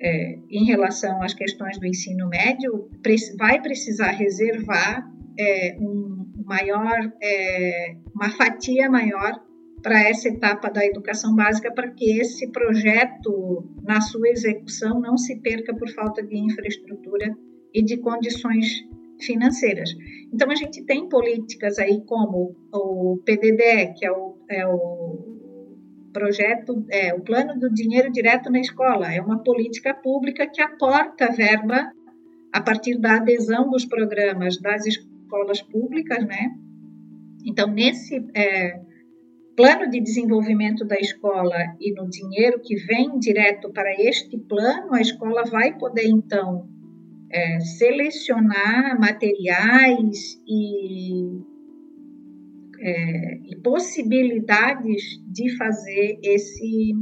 é, 0.00 0.38
em 0.50 0.64
relação 0.64 1.22
às 1.22 1.32
questões 1.32 1.78
do 1.78 1.86
ensino 1.86 2.28
médio, 2.28 2.90
vai 3.38 3.60
precisar 3.60 4.10
reservar 4.10 5.08
é, 5.38 5.76
um 5.78 6.26
maior, 6.44 7.12
é, 7.22 7.96
uma 8.14 8.30
fatia 8.30 8.90
maior 8.90 9.43
para 9.84 10.00
essa 10.08 10.30
etapa 10.30 10.70
da 10.70 10.82
educação 10.82 11.36
básica, 11.36 11.70
para 11.70 11.90
que 11.90 12.18
esse 12.18 12.50
projeto, 12.50 13.68
na 13.82 14.00
sua 14.00 14.30
execução, 14.30 14.98
não 14.98 15.18
se 15.18 15.36
perca 15.42 15.76
por 15.76 15.90
falta 15.90 16.22
de 16.22 16.38
infraestrutura 16.38 17.36
e 17.72 17.82
de 17.84 17.98
condições 17.98 18.82
financeiras. 19.20 19.90
Então, 20.32 20.50
a 20.50 20.54
gente 20.54 20.82
tem 20.86 21.06
políticas 21.06 21.78
aí 21.78 22.02
como 22.06 22.56
o 22.72 23.20
PDD, 23.26 23.92
que 23.98 24.06
é 24.06 24.10
o, 24.10 24.38
é 24.48 24.66
o 24.66 25.18
projeto, 26.14 26.82
é 26.90 27.12
o 27.12 27.20
plano 27.20 27.60
do 27.60 27.68
dinheiro 27.68 28.10
direto 28.10 28.50
na 28.50 28.60
escola, 28.60 29.12
é 29.12 29.20
uma 29.20 29.42
política 29.42 29.92
pública 29.92 30.46
que 30.46 30.62
aporta 30.62 31.30
verba 31.30 31.92
a 32.50 32.60
partir 32.62 32.98
da 32.98 33.16
adesão 33.16 33.68
dos 33.68 33.84
programas 33.84 34.58
das 34.58 34.86
escolas 34.86 35.60
públicas, 35.60 36.24
né? 36.24 36.54
Então, 37.44 37.68
nesse 37.68 38.24
é, 38.34 38.80
plano 39.56 39.88
de 39.88 40.00
desenvolvimento 40.00 40.84
da 40.84 40.96
escola 40.96 41.56
e 41.80 41.92
no 41.92 42.08
dinheiro 42.08 42.60
que 42.60 42.76
vem 42.76 43.18
direto 43.18 43.70
para 43.72 43.92
este 44.00 44.36
plano, 44.38 44.94
a 44.94 45.00
escola 45.00 45.44
vai 45.44 45.76
poder, 45.78 46.06
então, 46.06 46.68
é, 47.30 47.60
selecionar 47.60 48.98
materiais 48.98 50.40
e, 50.46 51.40
é, 52.80 53.38
e, 53.44 53.56
possibilidades 53.62 55.20
de 55.26 55.56
fazer 55.56 56.18
esse 56.22 56.94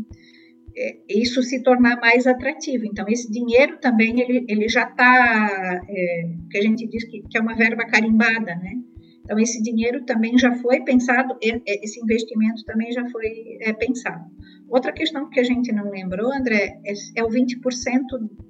é, 0.74 0.96
isso 1.08 1.42
se 1.42 1.62
tornar 1.62 2.00
mais 2.00 2.26
atrativo. 2.26 2.86
Então, 2.86 3.06
esse 3.08 3.30
dinheiro 3.30 3.78
também 3.78 4.20
ele, 4.20 4.44
ele 4.48 4.68
já 4.68 4.84
está, 4.84 5.80
é, 5.86 6.30
que 6.50 6.58
a 6.58 6.62
gente 6.62 6.86
diz 6.86 7.04
que, 7.04 7.22
que 7.28 7.36
é 7.36 7.40
uma 7.40 7.54
verba 7.54 7.84
carimbada, 7.84 8.54
né? 8.56 8.80
Então, 9.24 9.38
esse 9.38 9.62
dinheiro 9.62 10.04
também 10.04 10.36
já 10.36 10.52
foi 10.56 10.80
pensado, 10.80 11.36
esse 11.40 12.00
investimento 12.00 12.64
também 12.64 12.92
já 12.92 13.08
foi 13.10 13.58
é, 13.60 13.72
pensado. 13.72 14.24
Outra 14.68 14.92
questão 14.92 15.28
que 15.28 15.38
a 15.38 15.44
gente 15.44 15.70
não 15.70 15.90
lembrou, 15.90 16.32
André, 16.32 16.80
é, 16.84 16.92
é 17.16 17.24
o 17.24 17.28
20% 17.28 17.60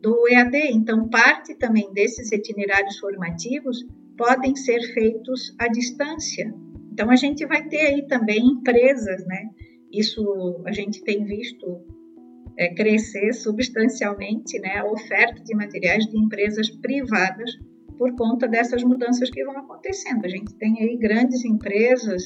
do 0.00 0.28
EAD. 0.28 0.56
Então, 0.72 1.08
parte 1.08 1.54
também 1.56 1.92
desses 1.92 2.32
itinerários 2.32 2.98
formativos 2.98 3.84
podem 4.16 4.56
ser 4.56 4.80
feitos 4.94 5.54
à 5.58 5.68
distância. 5.68 6.54
Então, 6.92 7.10
a 7.10 7.16
gente 7.16 7.44
vai 7.44 7.66
ter 7.68 7.80
aí 7.80 8.06
também 8.06 8.40
empresas, 8.40 9.26
né? 9.26 9.50
Isso 9.92 10.62
a 10.64 10.72
gente 10.72 11.02
tem 11.02 11.24
visto 11.24 11.82
é, 12.56 12.72
crescer 12.74 13.32
substancialmente, 13.34 14.58
né? 14.58 14.78
A 14.78 14.86
oferta 14.86 15.42
de 15.42 15.54
materiais 15.54 16.06
de 16.06 16.16
empresas 16.18 16.70
privadas 16.70 17.50
por 17.98 18.14
conta 18.16 18.48
dessas 18.48 18.82
mudanças 18.82 19.30
que 19.30 19.44
vão 19.44 19.56
acontecendo. 19.58 20.24
A 20.24 20.28
gente 20.28 20.54
tem 20.54 20.80
aí 20.80 20.96
grandes 20.96 21.44
empresas 21.44 22.22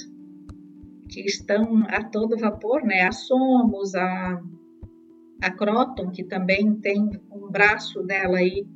que 1.09 1.20
estão 1.20 1.85
a 1.88 2.02
todo 2.05 2.38
vapor, 2.38 2.85
né? 2.85 3.02
A 3.02 3.12
Somos, 3.12 3.94
a, 3.94 4.42
a 5.42 5.50
Croton, 5.50 6.11
que 6.11 6.24
também 6.24 6.74
tem 6.76 7.11
um 7.31 7.50
braço 7.50 8.02
dela 8.02 8.38
aí 8.38 8.66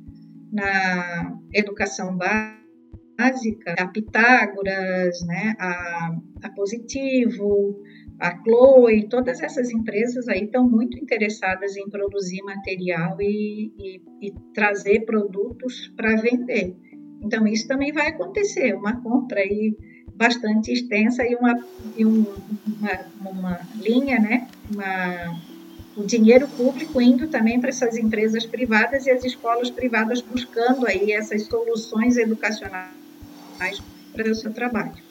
na 0.51 1.37
educação 1.53 2.17
básica, 2.17 3.75
a 3.77 3.87
Pitágoras, 3.87 5.21
né? 5.25 5.55
a, 5.59 6.15
a 6.43 6.49
Positivo, 6.51 7.81
a 8.21 8.37
Chloe, 8.43 9.07
todas 9.09 9.41
essas 9.41 9.71
empresas 9.71 10.27
aí 10.27 10.43
estão 10.43 10.69
muito 10.69 10.95
interessadas 10.95 11.75
em 11.75 11.89
produzir 11.89 12.43
material 12.43 13.19
e, 13.19 13.73
e, 13.79 14.01
e 14.27 14.31
trazer 14.53 15.05
produtos 15.05 15.91
para 15.97 16.15
vender. 16.17 16.75
Então, 17.19 17.47
isso 17.47 17.67
também 17.67 17.91
vai 17.91 18.09
acontecer, 18.09 18.75
uma 18.75 19.01
compra 19.01 19.39
aí 19.39 19.75
bastante 20.13 20.71
extensa 20.71 21.25
e 21.25 21.33
uma, 21.33 21.65
e 21.97 22.05
um, 22.05 22.23
uma, 22.79 23.31
uma 23.31 23.61
linha, 23.81 24.19
né? 24.19 24.47
Uma, 24.71 25.41
o 25.97 26.03
dinheiro 26.03 26.47
público 26.49 27.01
indo 27.01 27.27
também 27.27 27.59
para 27.59 27.69
essas 27.69 27.97
empresas 27.97 28.45
privadas 28.45 29.07
e 29.07 29.11
as 29.11 29.25
escolas 29.25 29.71
privadas 29.71 30.21
buscando 30.21 30.85
aí 30.85 31.11
essas 31.11 31.43
soluções 31.43 32.17
educacionais 32.17 32.91
para 34.13 34.29
o 34.29 34.35
seu 34.35 34.53
trabalho 34.53 35.10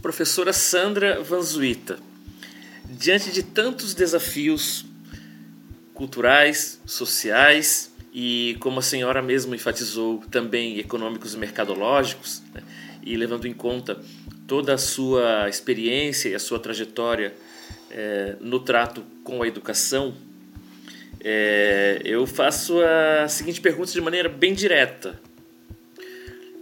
professora 0.00 0.52
Sandra 0.52 1.20
Vanzuita. 1.22 1.98
Diante 2.84 3.32
de 3.32 3.42
tantos 3.42 3.94
desafios 3.94 4.84
culturais, 5.92 6.80
sociais 6.86 7.92
e, 8.14 8.56
como 8.60 8.78
a 8.78 8.82
senhora 8.82 9.20
mesmo 9.20 9.54
enfatizou, 9.54 10.22
também 10.30 10.78
econômicos 10.78 11.34
e 11.34 11.36
mercadológicos, 11.36 12.42
né, 12.54 12.62
e 13.02 13.16
levando 13.16 13.46
em 13.46 13.52
conta 13.52 14.00
toda 14.46 14.74
a 14.74 14.78
sua 14.78 15.48
experiência 15.48 16.28
e 16.28 16.34
a 16.34 16.38
sua 16.38 16.60
trajetória 16.60 17.34
é, 17.90 18.36
no 18.40 18.60
trato 18.60 19.04
com 19.24 19.42
a 19.42 19.48
educação, 19.48 20.14
é, 21.20 22.00
eu 22.04 22.24
faço 22.24 22.80
a 22.80 23.26
seguinte 23.26 23.60
pergunta 23.60 23.90
de 23.90 24.00
maneira 24.00 24.28
bem 24.28 24.54
direta. 24.54 25.20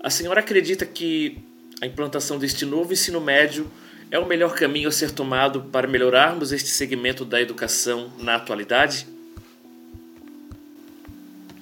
A 0.00 0.08
senhora 0.08 0.40
acredita 0.40 0.86
que 0.86 1.44
a 1.80 1.86
implantação 1.86 2.38
deste 2.38 2.64
novo 2.64 2.92
ensino 2.92 3.20
médio 3.20 3.70
é 4.10 4.18
o 4.18 4.26
melhor 4.26 4.54
caminho 4.54 4.88
a 4.88 4.92
ser 4.92 5.10
tomado 5.10 5.62
para 5.64 5.86
melhorarmos 5.86 6.52
este 6.52 6.68
segmento 6.68 7.24
da 7.24 7.40
educação 7.40 8.10
na 8.18 8.36
atualidade? 8.36 9.06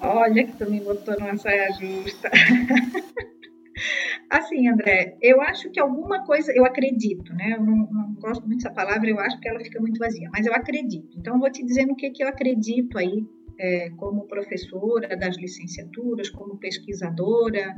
Olha 0.00 0.44
que 0.44 0.52
tu 0.52 0.70
me 0.70 0.80
botou 0.80 1.18
numa 1.18 1.36
saia 1.38 1.72
justa. 1.72 2.30
assim, 4.28 4.68
André, 4.68 5.16
eu 5.20 5.40
acho 5.40 5.70
que 5.70 5.80
alguma 5.80 6.24
coisa, 6.24 6.52
eu 6.54 6.64
acredito, 6.64 7.32
né? 7.32 7.54
Eu 7.56 7.62
não, 7.62 7.76
não, 7.90 8.14
gosto 8.14 8.46
muito 8.46 8.62
dessa 8.62 8.74
palavra, 8.74 9.08
eu 9.08 9.18
acho 9.18 9.40
que 9.40 9.48
ela 9.48 9.60
fica 9.60 9.80
muito 9.80 9.98
vazia, 9.98 10.28
mas 10.32 10.46
eu 10.46 10.54
acredito. 10.54 11.16
Então, 11.18 11.34
eu 11.34 11.40
vou 11.40 11.50
te 11.50 11.64
dizer 11.64 11.86
no 11.86 11.96
que, 11.96 12.10
que 12.10 12.22
eu 12.22 12.28
acredito 12.28 12.98
aí, 12.98 13.26
é, 13.58 13.90
como 13.96 14.26
professora 14.26 15.16
das 15.16 15.36
licenciaturas, 15.36 16.28
como 16.28 16.58
pesquisadora, 16.58 17.74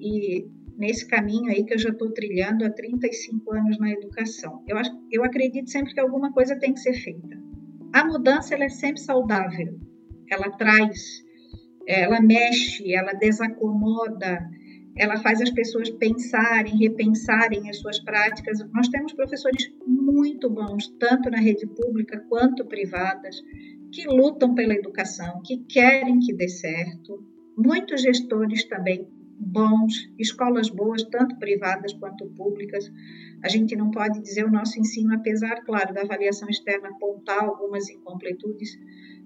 e 0.00 0.46
nesse 0.76 1.06
caminho 1.06 1.50
aí 1.50 1.64
que 1.64 1.74
eu 1.74 1.78
já 1.78 1.90
estou 1.90 2.10
trilhando 2.12 2.64
há 2.64 2.70
35 2.70 3.54
anos 3.54 3.78
na 3.78 3.90
educação. 3.90 4.62
Eu, 4.66 4.76
acho, 4.76 4.90
eu 5.10 5.24
acredito 5.24 5.70
sempre 5.70 5.92
que 5.94 6.00
alguma 6.00 6.32
coisa 6.32 6.58
tem 6.58 6.72
que 6.72 6.80
ser 6.80 6.94
feita. 6.94 7.40
A 7.92 8.04
mudança 8.04 8.54
ela 8.54 8.64
é 8.64 8.68
sempre 8.68 9.00
saudável, 9.00 9.78
ela 10.30 10.50
traz, 10.50 11.22
ela 11.86 12.20
mexe, 12.20 12.94
ela 12.94 13.12
desacomoda, 13.12 14.38
ela 14.96 15.16
faz 15.18 15.40
as 15.40 15.50
pessoas 15.50 15.90
pensarem, 15.90 16.76
repensarem 16.78 17.68
as 17.68 17.78
suas 17.78 17.98
práticas. 18.00 18.58
Nós 18.72 18.88
temos 18.88 19.12
professores 19.12 19.70
muito 19.86 20.50
bons, 20.50 20.88
tanto 20.98 21.30
na 21.30 21.38
rede 21.38 21.66
pública 21.66 22.24
quanto 22.28 22.66
privadas, 22.66 23.36
que 23.92 24.06
lutam 24.06 24.54
pela 24.54 24.74
educação, 24.74 25.42
que 25.44 25.58
querem 25.68 26.18
que 26.18 26.34
dê 26.34 26.48
certo. 26.48 27.22
Muitos 27.56 28.02
gestores 28.02 28.64
também 28.64 29.06
bons, 29.44 30.08
escolas 30.18 30.68
boas, 30.70 31.02
tanto 31.04 31.36
privadas 31.38 31.92
quanto 31.94 32.26
públicas. 32.30 32.90
A 33.42 33.48
gente 33.48 33.74
não 33.74 33.90
pode 33.90 34.20
dizer 34.20 34.44
o 34.44 34.50
nosso 34.50 34.78
ensino, 34.78 35.14
apesar, 35.14 35.62
claro, 35.64 35.92
da 35.92 36.02
avaliação 36.02 36.48
externa 36.48 36.88
apontar 36.88 37.44
algumas 37.44 37.90
incompletudes, 37.90 38.78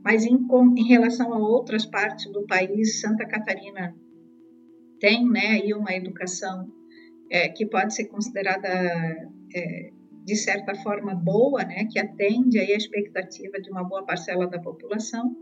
mas 0.03 0.25
em, 0.25 0.39
em 0.77 0.89
relação 0.89 1.33
a 1.33 1.39
outras 1.39 1.85
partes 1.85 2.31
do 2.33 2.47
país, 2.47 3.01
Santa 3.01 3.27
Catarina 3.27 3.95
tem 4.99 5.29
né, 5.29 5.49
aí 5.49 5.75
uma 5.75 5.93
educação 5.93 6.73
é, 7.31 7.49
que 7.49 7.67
pode 7.67 7.95
ser 7.95 8.07
considerada, 8.07 8.69
é, 8.69 9.91
de 10.25 10.37
certa 10.37 10.75
forma, 10.77 11.15
boa, 11.15 11.63
né, 11.65 11.87
que 11.91 11.99
atende 11.99 12.59
aí 12.59 12.73
a 12.73 12.77
expectativa 12.77 13.61
de 13.61 13.71
uma 13.71 13.85
boa 13.85 14.05
parcela 14.05 14.47
da 14.47 14.59
população, 14.59 15.37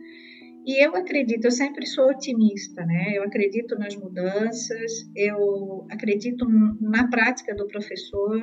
e 0.64 0.82
eu 0.82 0.94
acredito, 0.96 1.44
eu 1.44 1.50
sempre 1.50 1.86
sou 1.86 2.08
otimista, 2.08 2.84
né? 2.86 3.12
Eu 3.16 3.24
acredito 3.24 3.78
nas 3.78 3.94
mudanças, 3.94 4.92
eu 5.14 5.86
acredito 5.90 6.46
na 6.80 7.08
prática 7.08 7.54
do 7.54 7.66
professor. 7.66 8.42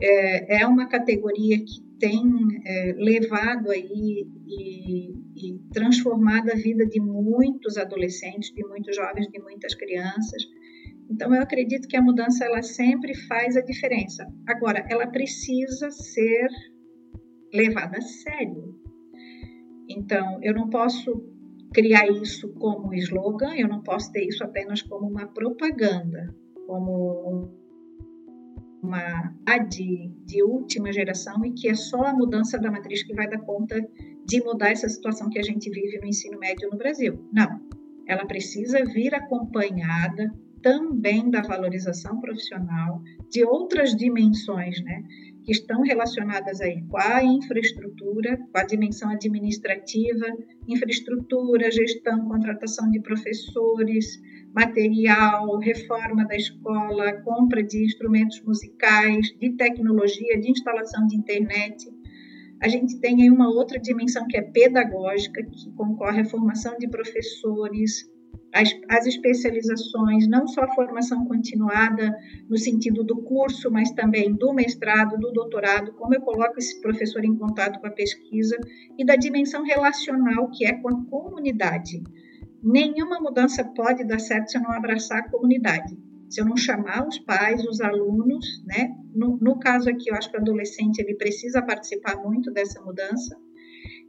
É, 0.00 0.60
é 0.62 0.66
uma 0.66 0.88
categoria 0.88 1.58
que 1.58 1.82
tem 1.98 2.22
é, 2.64 2.94
levado 2.96 3.70
aí 3.70 4.26
e, 4.46 5.10
e 5.36 5.58
transformado 5.72 6.50
a 6.50 6.54
vida 6.54 6.86
de 6.86 7.00
muitos 7.00 7.76
adolescentes, 7.76 8.52
de 8.54 8.66
muitos 8.66 8.96
jovens, 8.96 9.28
de 9.28 9.38
muitas 9.40 9.74
crianças. 9.74 10.42
Então, 11.10 11.34
eu 11.34 11.42
acredito 11.42 11.86
que 11.86 11.96
a 11.96 12.02
mudança 12.02 12.44
ela 12.44 12.62
sempre 12.62 13.14
faz 13.14 13.56
a 13.56 13.60
diferença. 13.60 14.26
Agora, 14.46 14.84
ela 14.90 15.06
precisa 15.06 15.90
ser 15.90 16.48
levada 17.52 17.98
a 17.98 18.02
sério. 18.02 18.85
Então, 19.88 20.38
eu 20.42 20.54
não 20.54 20.68
posso 20.68 21.24
criar 21.72 22.06
isso 22.08 22.48
como 22.54 22.94
slogan, 22.94 23.54
eu 23.56 23.68
não 23.68 23.82
posso 23.82 24.10
ter 24.12 24.24
isso 24.26 24.42
apenas 24.42 24.82
como 24.82 25.06
uma 25.08 25.26
propaganda, 25.26 26.34
como 26.66 27.50
uma 28.82 29.34
de, 29.68 30.10
de 30.24 30.42
última 30.42 30.92
geração 30.92 31.44
e 31.44 31.52
que 31.52 31.68
é 31.68 31.74
só 31.74 32.04
a 32.04 32.12
mudança 32.12 32.58
da 32.58 32.70
matriz 32.70 33.02
que 33.02 33.14
vai 33.14 33.28
dar 33.28 33.40
conta 33.40 33.76
de 34.24 34.42
mudar 34.42 34.70
essa 34.70 34.88
situação 34.88 35.28
que 35.28 35.38
a 35.38 35.42
gente 35.42 35.70
vive 35.70 35.98
no 35.98 36.06
ensino 36.06 36.38
médio 36.38 36.68
no 36.70 36.78
Brasil. 36.78 37.28
Não, 37.32 37.60
ela 38.06 38.26
precisa 38.26 38.84
vir 38.84 39.14
acompanhada 39.14 40.32
também 40.62 41.30
da 41.30 41.42
valorização 41.42 42.20
profissional, 42.20 43.00
de 43.30 43.44
outras 43.44 43.94
dimensões, 43.94 44.82
né? 44.82 45.02
Que 45.46 45.52
estão 45.52 45.80
relacionadas 45.82 46.60
aí 46.60 46.82
com 46.88 46.98
a 46.98 47.22
infraestrutura, 47.22 48.36
com 48.36 48.58
a 48.58 48.64
dimensão 48.64 49.08
administrativa, 49.08 50.26
infraestrutura, 50.66 51.70
gestão, 51.70 52.28
contratação 52.28 52.90
de 52.90 53.00
professores, 53.00 54.20
material, 54.52 55.56
reforma 55.60 56.26
da 56.26 56.34
escola, 56.34 57.12
compra 57.22 57.62
de 57.62 57.84
instrumentos 57.84 58.42
musicais, 58.42 59.28
de 59.38 59.52
tecnologia, 59.52 60.40
de 60.40 60.50
instalação 60.50 61.06
de 61.06 61.16
internet. 61.16 61.86
A 62.60 62.66
gente 62.66 62.98
tem 62.98 63.22
aí 63.22 63.30
uma 63.30 63.48
outra 63.48 63.78
dimensão 63.78 64.26
que 64.26 64.36
é 64.36 64.42
pedagógica, 64.42 65.44
que 65.44 65.70
concorre 65.76 66.22
à 66.22 66.24
formação 66.24 66.76
de 66.76 66.88
professores, 66.88 68.10
as, 68.52 68.70
as 68.88 69.06
especializações, 69.06 70.26
não 70.28 70.46
só 70.46 70.62
a 70.62 70.74
formação 70.74 71.24
continuada 71.26 72.16
no 72.48 72.56
sentido 72.56 73.04
do 73.04 73.22
curso, 73.22 73.70
mas 73.70 73.90
também 73.92 74.32
do 74.32 74.52
mestrado, 74.52 75.18
do 75.18 75.32
doutorado, 75.32 75.92
como 75.92 76.14
eu 76.14 76.20
coloco 76.20 76.58
esse 76.58 76.80
professor 76.80 77.24
em 77.24 77.36
contato 77.36 77.80
com 77.80 77.86
a 77.86 77.90
pesquisa, 77.90 78.56
e 78.98 79.04
da 79.04 79.16
dimensão 79.16 79.62
relacional, 79.64 80.50
que 80.50 80.64
é 80.64 80.72
com 80.72 80.88
a 80.88 81.04
comunidade. 81.06 82.02
Nenhuma 82.62 83.20
mudança 83.20 83.64
pode 83.64 84.04
dar 84.04 84.18
certo 84.18 84.50
se 84.50 84.58
eu 84.58 84.62
não 84.62 84.72
abraçar 84.72 85.18
a 85.18 85.30
comunidade, 85.30 85.96
se 86.28 86.40
eu 86.40 86.44
não 86.44 86.56
chamar 86.56 87.06
os 87.06 87.18
pais, 87.18 87.64
os 87.64 87.80
alunos, 87.80 88.64
né? 88.66 88.90
No, 89.14 89.38
no 89.40 89.58
caso 89.58 89.88
aqui, 89.88 90.10
eu 90.10 90.16
acho 90.16 90.30
que 90.30 90.36
o 90.36 90.40
adolescente 90.40 90.98
ele 90.98 91.14
precisa 91.14 91.62
participar 91.62 92.16
muito 92.16 92.50
dessa 92.52 92.82
mudança, 92.82 93.36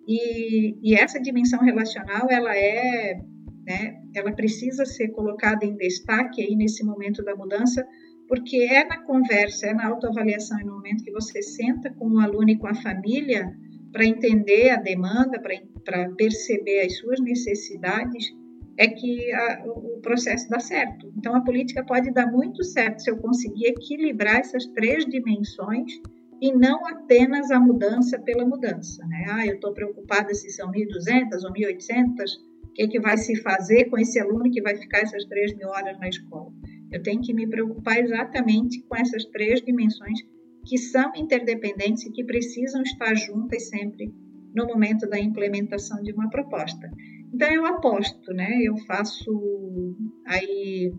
e, 0.08 0.78
e 0.82 0.96
essa 0.96 1.20
dimensão 1.20 1.60
relacional, 1.60 2.28
ela 2.30 2.56
é 2.56 3.20
né, 3.68 4.02
ela 4.16 4.32
precisa 4.32 4.86
ser 4.86 5.10
colocada 5.10 5.66
em 5.66 5.76
destaque 5.76 6.42
aí 6.42 6.56
nesse 6.56 6.86
momento 6.86 7.22
da 7.22 7.36
mudança, 7.36 7.86
porque 8.28 8.58
é 8.58 8.86
na 8.86 9.02
conversa, 9.04 9.68
é 9.68 9.74
na 9.74 9.88
autoavaliação, 9.88 10.58
é 10.58 10.64
no 10.64 10.76
momento 10.76 11.04
que 11.04 11.12
você 11.12 11.42
senta 11.44 11.94
com 11.94 12.08
o 12.08 12.20
aluno 12.20 12.50
e 12.50 12.58
com 12.58 12.68
a 12.68 12.76
família 12.76 13.54
para 13.92 14.06
entender 14.06 14.70
a 14.70 14.78
demanda, 14.78 15.42
para 15.84 16.10
perceber 16.16 16.86
as 16.86 16.98
suas 16.98 17.20
necessidades, 17.20 18.34
é 18.78 18.88
que 18.88 19.32
a, 19.34 19.64
o 19.66 20.00
processo 20.02 20.48
dá 20.50 20.60
certo. 20.60 21.12
Então, 21.18 21.36
a 21.36 21.42
política 21.42 21.84
pode 21.84 22.12
dar 22.12 22.32
muito 22.32 22.64
certo 22.64 23.00
se 23.00 23.10
eu 23.10 23.18
conseguir 23.18 23.68
equilibrar 23.68 24.38
essas 24.38 24.66
três 24.68 25.06
dimensões 25.06 25.92
e 26.40 26.54
não 26.54 26.86
apenas 26.86 27.50
a 27.50 27.60
mudança 27.60 28.20
pela 28.20 28.46
mudança. 28.46 29.04
Né? 29.08 29.26
Ah, 29.30 29.46
eu 29.46 29.56
estou 29.56 29.74
preocupada 29.74 30.34
se 30.34 30.50
são 30.52 30.72
1.200 30.72 31.44
ou 31.44 31.54
1.800, 31.54 32.48
o 32.57 32.57
que, 32.78 32.84
é 32.84 32.88
que 32.88 33.00
vai 33.00 33.18
se 33.18 33.36
fazer 33.42 33.86
com 33.86 33.98
esse 33.98 34.20
aluno 34.20 34.52
que 34.52 34.62
vai 34.62 34.78
ficar 34.78 35.00
essas 35.00 35.26
3 35.26 35.58
mil 35.58 35.68
horas 35.68 35.98
na 36.00 36.08
escola? 36.08 36.54
Eu 36.92 37.02
tenho 37.02 37.22
que 37.22 37.34
me 37.34 37.48
preocupar 37.48 37.98
exatamente 37.98 38.82
com 38.84 38.96
essas 38.96 39.26
três 39.26 39.62
dimensões 39.62 40.20
que 40.64 40.78
são 40.78 41.12
interdependentes 41.16 42.06
e 42.06 42.12
que 42.12 42.24
precisam 42.24 42.84
estar 42.84 43.16
juntas 43.16 43.68
sempre 43.70 44.14
no 44.54 44.68
momento 44.68 45.10
da 45.10 45.20
implementação 45.20 46.02
de 46.04 46.14
uma 46.14 46.30
proposta. 46.30 46.90
Então 47.34 47.52
eu 47.52 47.66
aposto, 47.66 48.32
né? 48.34 48.62
Eu 48.62 48.78
faço 48.86 49.96
aí 50.28 50.94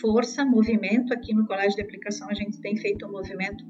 força, 0.00 0.44
movimento 0.44 1.12
aqui 1.12 1.34
no 1.34 1.46
Colégio 1.46 1.76
de 1.76 1.82
Aplicação 1.82 2.28
a 2.30 2.34
gente 2.34 2.60
tem 2.60 2.76
feito 2.76 3.06
um 3.06 3.12
movimento 3.12 3.64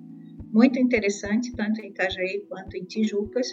muito 0.52 0.78
interessante, 0.78 1.52
tanto 1.52 1.80
em 1.80 1.88
Itajaí 1.88 2.44
quanto 2.48 2.76
em 2.76 2.84
Tijucas, 2.84 3.48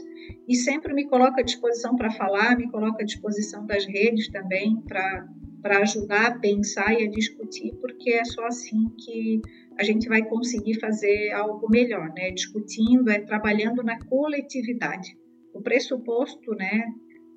e 0.48 0.56
sempre 0.56 0.94
me 0.94 1.06
coloco 1.06 1.40
à 1.40 1.44
disposição 1.44 1.96
para 1.96 2.12
falar, 2.12 2.58
me 2.58 2.70
coloco 2.70 3.02
à 3.02 3.06
disposição 3.06 3.66
das 3.66 3.86
redes 3.86 4.30
também 4.30 4.82
para 4.82 5.80
ajudar 5.82 6.28
a 6.28 6.40
pensar 6.40 6.94
e 6.94 7.06
a 7.06 7.10
discutir, 7.10 7.74
porque 7.80 8.12
é 8.12 8.26
só 8.26 8.46
assim 8.46 8.90
que 9.00 9.42
a 9.78 9.84
gente 9.84 10.08
vai 10.10 10.24
conseguir 10.24 10.80
fazer 10.80 11.32
algo 11.32 11.70
melhor, 11.70 12.12
né? 12.16 12.32
Discutindo, 12.32 13.10
é 13.10 13.20
trabalhando 13.20 13.84
na 13.84 14.00
coletividade. 14.06 15.16
O 15.54 15.62
pressuposto, 15.62 16.52
né, 16.56 16.84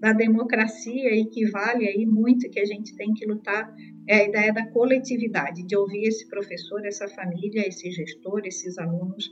da 0.00 0.14
democracia 0.14 1.14
e 1.14 1.26
que 1.26 1.46
vale 1.50 1.86
aí 1.86 2.06
muito 2.06 2.48
que 2.48 2.58
a 2.58 2.64
gente 2.64 2.96
tem 2.96 3.12
que 3.12 3.26
lutar 3.26 3.70
é 4.08 4.16
a 4.16 4.24
ideia 4.24 4.52
da 4.52 4.66
coletividade, 4.70 5.62
de 5.62 5.76
ouvir 5.76 6.04
esse 6.04 6.26
professor, 6.26 6.84
essa 6.86 7.06
família, 7.06 7.68
esse 7.68 7.90
gestor, 7.90 8.40
esses 8.44 8.78
alunos, 8.78 9.30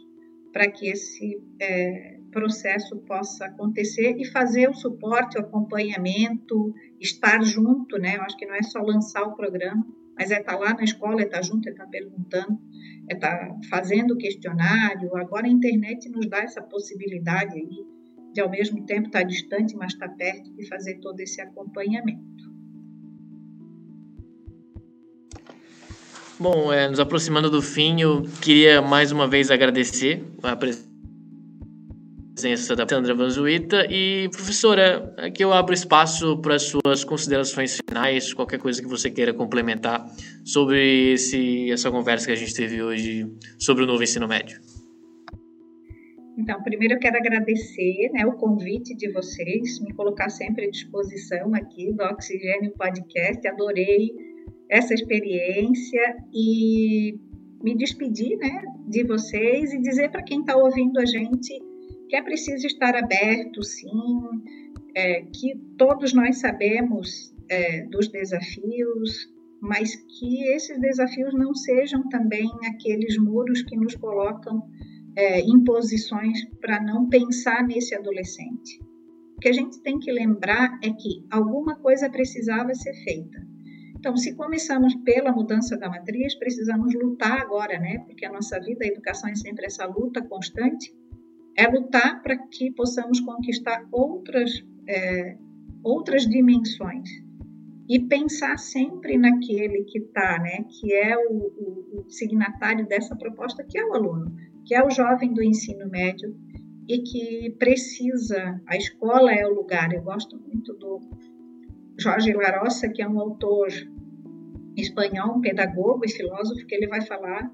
para 0.53 0.71
que 0.71 0.89
esse 0.89 1.41
é, 1.61 2.19
processo 2.31 2.97
possa 2.99 3.47
acontecer 3.47 4.17
e 4.19 4.25
fazer 4.27 4.69
o 4.69 4.75
suporte, 4.75 5.39
o 5.39 5.41
acompanhamento, 5.41 6.75
estar 7.01 7.43
junto, 7.43 7.99
né? 7.99 8.17
Eu 8.17 8.23
acho 8.23 8.37
que 8.37 8.47
não 8.47 8.55
é 8.55 8.63
só 8.63 8.81
lançar 8.81 9.23
o 9.23 9.35
programa, 9.35 9.87
mas 10.17 10.31
é 10.31 10.41
estar 10.41 10.57
lá 10.57 10.75
na 10.75 10.85
escola, 10.85 11.21
é 11.21 11.25
estar 11.25 11.43
junto, 11.43 11.69
é 11.69 11.73
estar 11.73 11.87
perguntando, 11.87 12.59
é 13.11 13.15
estar 13.15 13.57
fazendo 13.71 14.17
questionário. 14.17 15.17
Agora 15.17 15.47
a 15.47 15.51
internet 15.51 16.09
nos 16.09 16.29
dá 16.29 16.39
essa 16.39 16.63
possibilidade 16.63 17.57
aí 17.57 17.87
de 18.33 18.41
ao 18.41 18.51
mesmo 18.51 18.85
tempo 18.85 19.07
estar 19.07 19.23
distante, 19.23 19.77
mas 19.77 19.93
estar 19.93 20.09
perto 20.11 20.53
e 20.59 20.67
fazer 20.67 20.99
todo 21.01 21.19
esse 21.21 21.41
acompanhamento. 21.41 22.48
Bom, 26.41 26.73
é, 26.73 26.89
nos 26.89 27.01
aproximando 27.01 27.51
do 27.51 27.61
fim, 27.61 28.01
eu 28.01 28.23
queria 28.41 28.81
mais 28.81 29.11
uma 29.11 29.27
vez 29.27 29.51
agradecer 29.51 30.23
a 30.41 30.55
presença 30.55 30.87
da 32.77 32.87
Sandra 32.89 33.13
Vanzuita 33.13 33.85
e, 33.91 34.29
professora, 34.31 35.13
aqui 35.17 35.43
eu 35.43 35.53
abro 35.53 35.75
espaço 35.75 36.41
para 36.41 36.55
as 36.55 36.63
suas 36.63 37.03
considerações 37.03 37.81
finais, 37.85 38.33
qualquer 38.33 38.61
coisa 38.61 38.81
que 38.81 38.87
você 38.87 39.11
queira 39.11 39.35
complementar 39.35 40.07
sobre 40.45 41.15
esse, 41.15 41.73
essa 41.73 41.91
conversa 41.91 42.27
que 42.27 42.33
a 42.33 42.37
gente 42.37 42.55
teve 42.55 42.81
hoje 42.81 43.27
sobre 43.59 43.83
o 43.83 43.87
novo 43.89 44.05
ensino 44.05 44.29
médio. 44.29 44.61
Então, 46.39 46.63
primeiro 46.63 46.95
eu 46.95 47.01
quero 47.01 47.17
agradecer 47.17 48.11
né, 48.13 48.25
o 48.25 48.35
convite 48.35 48.95
de 48.95 49.11
vocês, 49.11 49.81
me 49.81 49.93
colocar 49.93 50.29
sempre 50.29 50.67
à 50.67 50.71
disposição 50.71 51.53
aqui 51.53 51.93
do 51.93 52.05
Oxigênio 52.05 52.71
Podcast. 52.79 53.45
Adorei 53.49 54.28
essa 54.71 54.95
experiência 54.95 56.17
e 56.33 57.19
me 57.63 57.77
despedir 57.77 58.37
né, 58.39 58.63
de 58.87 59.05
vocês 59.05 59.73
e 59.73 59.81
dizer 59.81 60.11
para 60.11 60.23
quem 60.23 60.41
está 60.41 60.57
ouvindo 60.57 60.99
a 61.01 61.05
gente 61.05 61.61
que 62.09 62.17
é 62.17 62.23
preciso 62.23 62.67
estar 62.67 62.97
aberto, 62.97 63.63
sim, 63.63 63.91
é, 64.95 65.23
que 65.23 65.55
todos 65.77 66.15
nós 66.15 66.41
sabemos 66.41 67.35
é, 67.51 67.83
dos 67.87 68.09
desafios, 68.09 69.31
mas 69.61 69.95
que 69.95 70.45
esses 70.49 70.81
desafios 70.81 71.35
não 71.35 71.55
sejam 71.55 72.09
também 72.09 72.51
aqueles 72.65 73.19
muros 73.19 73.63
que 73.63 73.77
nos 73.77 73.95
colocam 73.97 74.63
é, 75.17 75.41
imposições 75.41 76.45
para 76.61 76.81
não 76.83 77.09
pensar 77.09 77.67
nesse 77.67 77.95
adolescente. 77.95 78.81
O 79.37 79.41
que 79.41 79.49
a 79.49 79.53
gente 79.53 79.81
tem 79.83 79.99
que 79.99 80.11
lembrar 80.11 80.79
é 80.83 80.91
que 80.91 81.25
alguma 81.31 81.77
coisa 81.77 82.09
precisava 82.09 82.75
ser 82.75 82.95
feita. 83.05 83.47
Então, 83.99 84.17
se 84.17 84.35
começamos 84.35 84.95
pela 84.97 85.33
mudança 85.33 85.77
da 85.77 85.89
matriz, 85.89 86.35
precisamos 86.37 86.95
lutar 86.95 87.41
agora, 87.41 87.79
né? 87.79 87.99
Porque 88.07 88.25
a 88.25 88.33
nossa 88.33 88.59
vida, 88.61 88.85
a 88.85 88.89
educação 88.89 89.29
é 89.29 89.35
sempre 89.35 89.67
essa 89.67 89.85
luta 89.87 90.23
constante. 90.23 90.95
É 91.57 91.67
lutar 91.67 92.23
para 92.23 92.37
que 92.37 92.71
possamos 92.73 93.19
conquistar 93.21 93.85
outras, 93.91 94.65
é, 94.89 95.37
outras 95.83 96.27
dimensões 96.27 97.09
e 97.89 97.99
pensar 97.99 98.57
sempre 98.59 99.19
naquele 99.19 99.83
que 99.85 99.99
está, 99.99 100.39
né? 100.39 100.65
Que 100.69 100.95
é 100.95 101.17
o, 101.17 101.33
o, 101.33 102.03
o 102.07 102.11
signatário 102.11 102.87
dessa 102.87 103.17
proposta, 103.17 103.65
que 103.65 103.79
é 103.79 103.85
o 103.85 103.95
aluno 103.95 104.33
que 104.69 104.75
é 104.75 104.85
o 104.85 104.91
jovem 104.91 105.33
do 105.33 105.43
ensino 105.43 105.89
médio 105.89 106.37
e 106.87 106.99
que 106.99 107.57
precisa, 107.59 108.61
a 108.67 108.77
escola 108.77 109.33
é 109.33 109.47
o 109.47 109.55
lugar. 109.55 109.95
Eu 109.95 110.03
gosto 110.03 110.39
muito 110.39 110.75
do 110.75 111.01
Jorge 111.99 112.33
Larossa, 112.33 112.89
que 112.89 113.03
é 113.03 113.09
um 113.09 113.19
autor 113.19 113.69
espanhol, 114.77 115.37
um 115.37 115.41
pedagogo 115.41 116.05
e 116.05 116.11
filósofo, 116.11 116.67
que 116.67 116.75
ele 116.75 116.87
vai 116.87 117.01
falar 117.01 117.51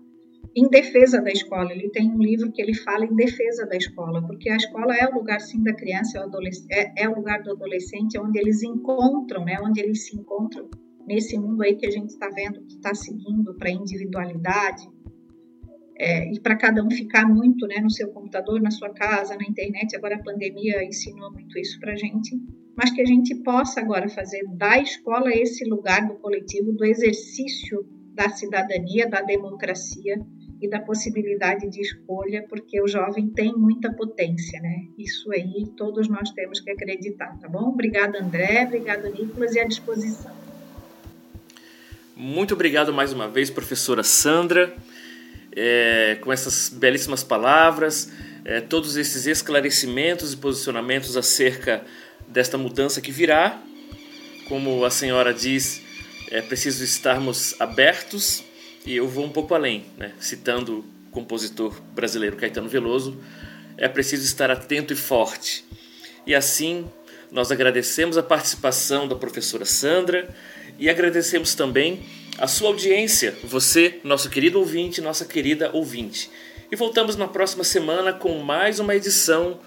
em 0.54 0.68
defesa 0.68 1.20
da 1.20 1.30
escola. 1.30 1.72
Ele 1.72 1.90
tem 1.90 2.10
um 2.10 2.18
livro 2.18 2.52
que 2.52 2.60
ele 2.60 2.74
fala 2.74 3.04
em 3.04 3.14
defesa 3.14 3.66
da 3.66 3.76
escola, 3.76 4.24
porque 4.26 4.50
a 4.50 4.56
escola 4.56 4.94
é 4.94 5.08
o 5.08 5.14
lugar 5.14 5.40
sim 5.40 5.62
da 5.62 5.74
criança, 5.74 6.18
é, 6.70 6.80
é, 6.80 7.04
é 7.04 7.08
o 7.08 7.14
lugar 7.16 7.42
do 7.42 7.52
adolescente, 7.52 8.16
é 8.16 8.20
onde 8.20 8.38
eles 8.38 8.62
encontram, 8.62 9.44
né, 9.44 9.56
onde 9.62 9.80
eles 9.80 10.06
se 10.06 10.16
encontram 10.16 10.68
nesse 11.06 11.38
mundo 11.38 11.62
aí 11.62 11.74
que 11.74 11.86
a 11.86 11.90
gente 11.90 12.10
está 12.10 12.28
vendo 12.28 12.62
que 12.66 12.76
está 12.76 12.94
seguindo 12.94 13.54
para 13.54 13.68
a 13.68 13.72
individualidade, 13.72 14.88
é, 15.96 16.32
e 16.32 16.40
para 16.40 16.56
cada 16.56 16.84
um 16.84 16.90
ficar 16.90 17.26
muito 17.26 17.66
né, 17.66 17.80
no 17.80 17.90
seu 17.90 18.08
computador, 18.08 18.60
na 18.60 18.70
sua 18.70 18.90
casa, 18.90 19.36
na 19.36 19.44
internet. 19.44 19.94
Agora 19.94 20.16
a 20.16 20.22
pandemia 20.22 20.84
ensinou 20.84 21.32
muito 21.32 21.56
isso 21.58 21.78
para 21.78 21.92
a 21.92 21.96
gente, 21.96 22.36
mas 22.76 22.90
que 22.90 23.00
a 23.00 23.06
gente 23.06 23.34
possa 23.36 23.80
agora 23.80 24.08
fazer 24.08 24.42
da 24.56 24.78
escola 24.78 25.30
esse 25.32 25.64
lugar 25.64 26.06
do 26.06 26.14
coletivo, 26.14 26.72
do 26.72 26.84
exercício 26.84 27.86
da 28.14 28.28
cidadania, 28.28 29.08
da 29.08 29.20
democracia 29.20 30.16
e 30.60 30.68
da 30.68 30.80
possibilidade 30.80 31.68
de 31.68 31.80
escolha, 31.80 32.44
porque 32.48 32.80
o 32.80 32.88
jovem 32.88 33.28
tem 33.30 33.52
muita 33.56 33.92
potência, 33.92 34.60
né? 34.60 34.86
Isso 34.96 35.30
aí 35.32 35.66
todos 35.76 36.08
nós 36.08 36.30
temos 36.30 36.60
que 36.60 36.70
acreditar, 36.70 37.36
tá 37.38 37.48
bom? 37.48 37.68
Obrigada, 37.70 38.22
André, 38.22 38.64
obrigado, 38.64 39.08
Nicolas, 39.12 39.54
e 39.54 39.60
à 39.60 39.64
disposição. 39.64 40.32
Muito 42.16 42.54
obrigado 42.54 42.92
mais 42.92 43.12
uma 43.12 43.28
vez, 43.28 43.50
professora 43.50 44.02
Sandra 44.02 44.74
é, 45.54 46.16
com 46.20 46.32
essas 46.32 46.68
belíssimas 46.68 47.22
palavras, 47.22 48.10
é, 48.44 48.60
todos 48.60 48.96
esses 48.96 49.26
esclarecimentos 49.26 50.32
e 50.32 50.36
posicionamentos 50.36 51.16
acerca 51.16 51.84
desta 52.34 52.58
mudança 52.58 53.00
que 53.00 53.12
virá. 53.12 53.62
Como 54.48 54.84
a 54.84 54.90
senhora 54.90 55.32
diz, 55.32 55.80
é 56.30 56.42
preciso 56.42 56.82
estarmos 56.82 57.54
abertos, 57.60 58.42
e 58.84 58.96
eu 58.96 59.08
vou 59.08 59.24
um 59.24 59.30
pouco 59.30 59.54
além, 59.54 59.84
né? 59.96 60.12
citando 60.18 60.80
o 60.80 61.10
compositor 61.12 61.80
brasileiro 61.94 62.36
Caetano 62.36 62.68
Veloso, 62.68 63.16
é 63.78 63.88
preciso 63.88 64.24
estar 64.24 64.50
atento 64.50 64.92
e 64.92 64.96
forte. 64.96 65.64
E 66.26 66.34
assim, 66.34 66.90
nós 67.30 67.52
agradecemos 67.52 68.18
a 68.18 68.22
participação 68.22 69.06
da 69.06 69.14
professora 69.14 69.64
Sandra 69.64 70.28
e 70.76 70.90
agradecemos 70.90 71.54
também 71.54 72.02
a 72.36 72.48
sua 72.48 72.68
audiência, 72.68 73.36
você, 73.44 74.00
nosso 74.02 74.28
querido 74.28 74.58
ouvinte, 74.58 75.00
nossa 75.00 75.24
querida 75.24 75.70
ouvinte. 75.72 76.28
E 76.70 76.74
voltamos 76.74 77.14
na 77.14 77.28
próxima 77.28 77.62
semana 77.62 78.12
com 78.12 78.38
mais 78.40 78.80
uma 78.80 78.94
edição 78.96 79.60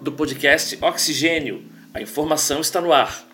do 0.00 0.10
podcast 0.10 0.78
Oxigênio. 0.80 1.69
A 1.92 2.00
informação 2.00 2.60
está 2.60 2.80
no 2.80 2.92
ar. 2.92 3.26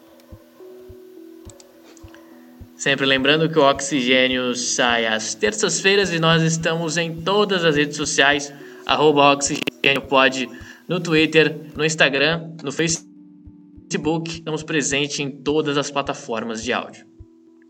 Sempre 2.74 3.07
lembrando 3.07 3.48
que 3.48 3.59
o 3.59 3.68
Oxigênio 3.68 4.54
sai 4.54 5.07
às 5.07 5.34
terças-feiras 5.34 6.12
e 6.12 6.18
nós 6.18 6.42
estamos 6.42 6.96
em 6.96 7.22
todas 7.22 7.64
as 7.64 7.76
redes 7.76 7.96
sociais, 7.96 8.52
arroba 8.86 9.32
Oxigênio 9.32 10.02
Pode, 10.09 10.48
no 10.88 11.00
Twitter, 11.00 11.72
no 11.74 11.84
Instagram, 11.84 12.50
no 12.62 12.72
Facebook 12.72 14.30
estamos 14.30 14.62
presentes 14.62 15.18
em 15.20 15.30
todas 15.30 15.76
as 15.76 15.90
plataformas 15.90 16.62
de 16.62 16.72
áudio. 16.72 17.07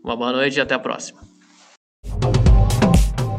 Uma 0.03 0.15
boa 0.15 0.31
noite 0.31 0.57
e 0.57 0.61
até 0.61 0.75
a 0.75 0.79
próxima. 0.79 1.26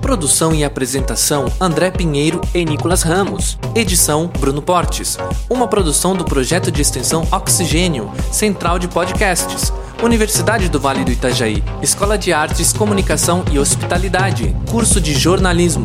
Produção 0.08 0.54
e 0.54 0.64
apresentação 0.64 1.52
André 1.60 1.90
Pinheiro 1.90 2.40
e 2.54 2.64
Nicolas 2.64 3.02
Ramos. 3.02 3.58
Edição 3.74 4.26
Bruno 4.40 4.62
Portes. 4.62 5.18
Uma 5.50 5.68
produção 5.68 6.16
do 6.16 6.24
projeto 6.24 6.72
de 6.72 6.80
extensão 6.80 7.28
Oxigênio, 7.30 8.10
Central 8.32 8.78
de 8.78 8.88
Podcasts. 8.88 9.70
Universidade 10.02 10.70
do 10.70 10.80
Vale 10.80 11.04
do 11.04 11.12
Itajaí, 11.12 11.62
Escola 11.82 12.16
de 12.16 12.32
Artes, 12.32 12.72
Comunicação 12.72 13.44
e 13.52 13.58
Hospitalidade, 13.58 14.56
curso 14.70 14.98
de 14.98 15.12
jornalismo. 15.12 15.84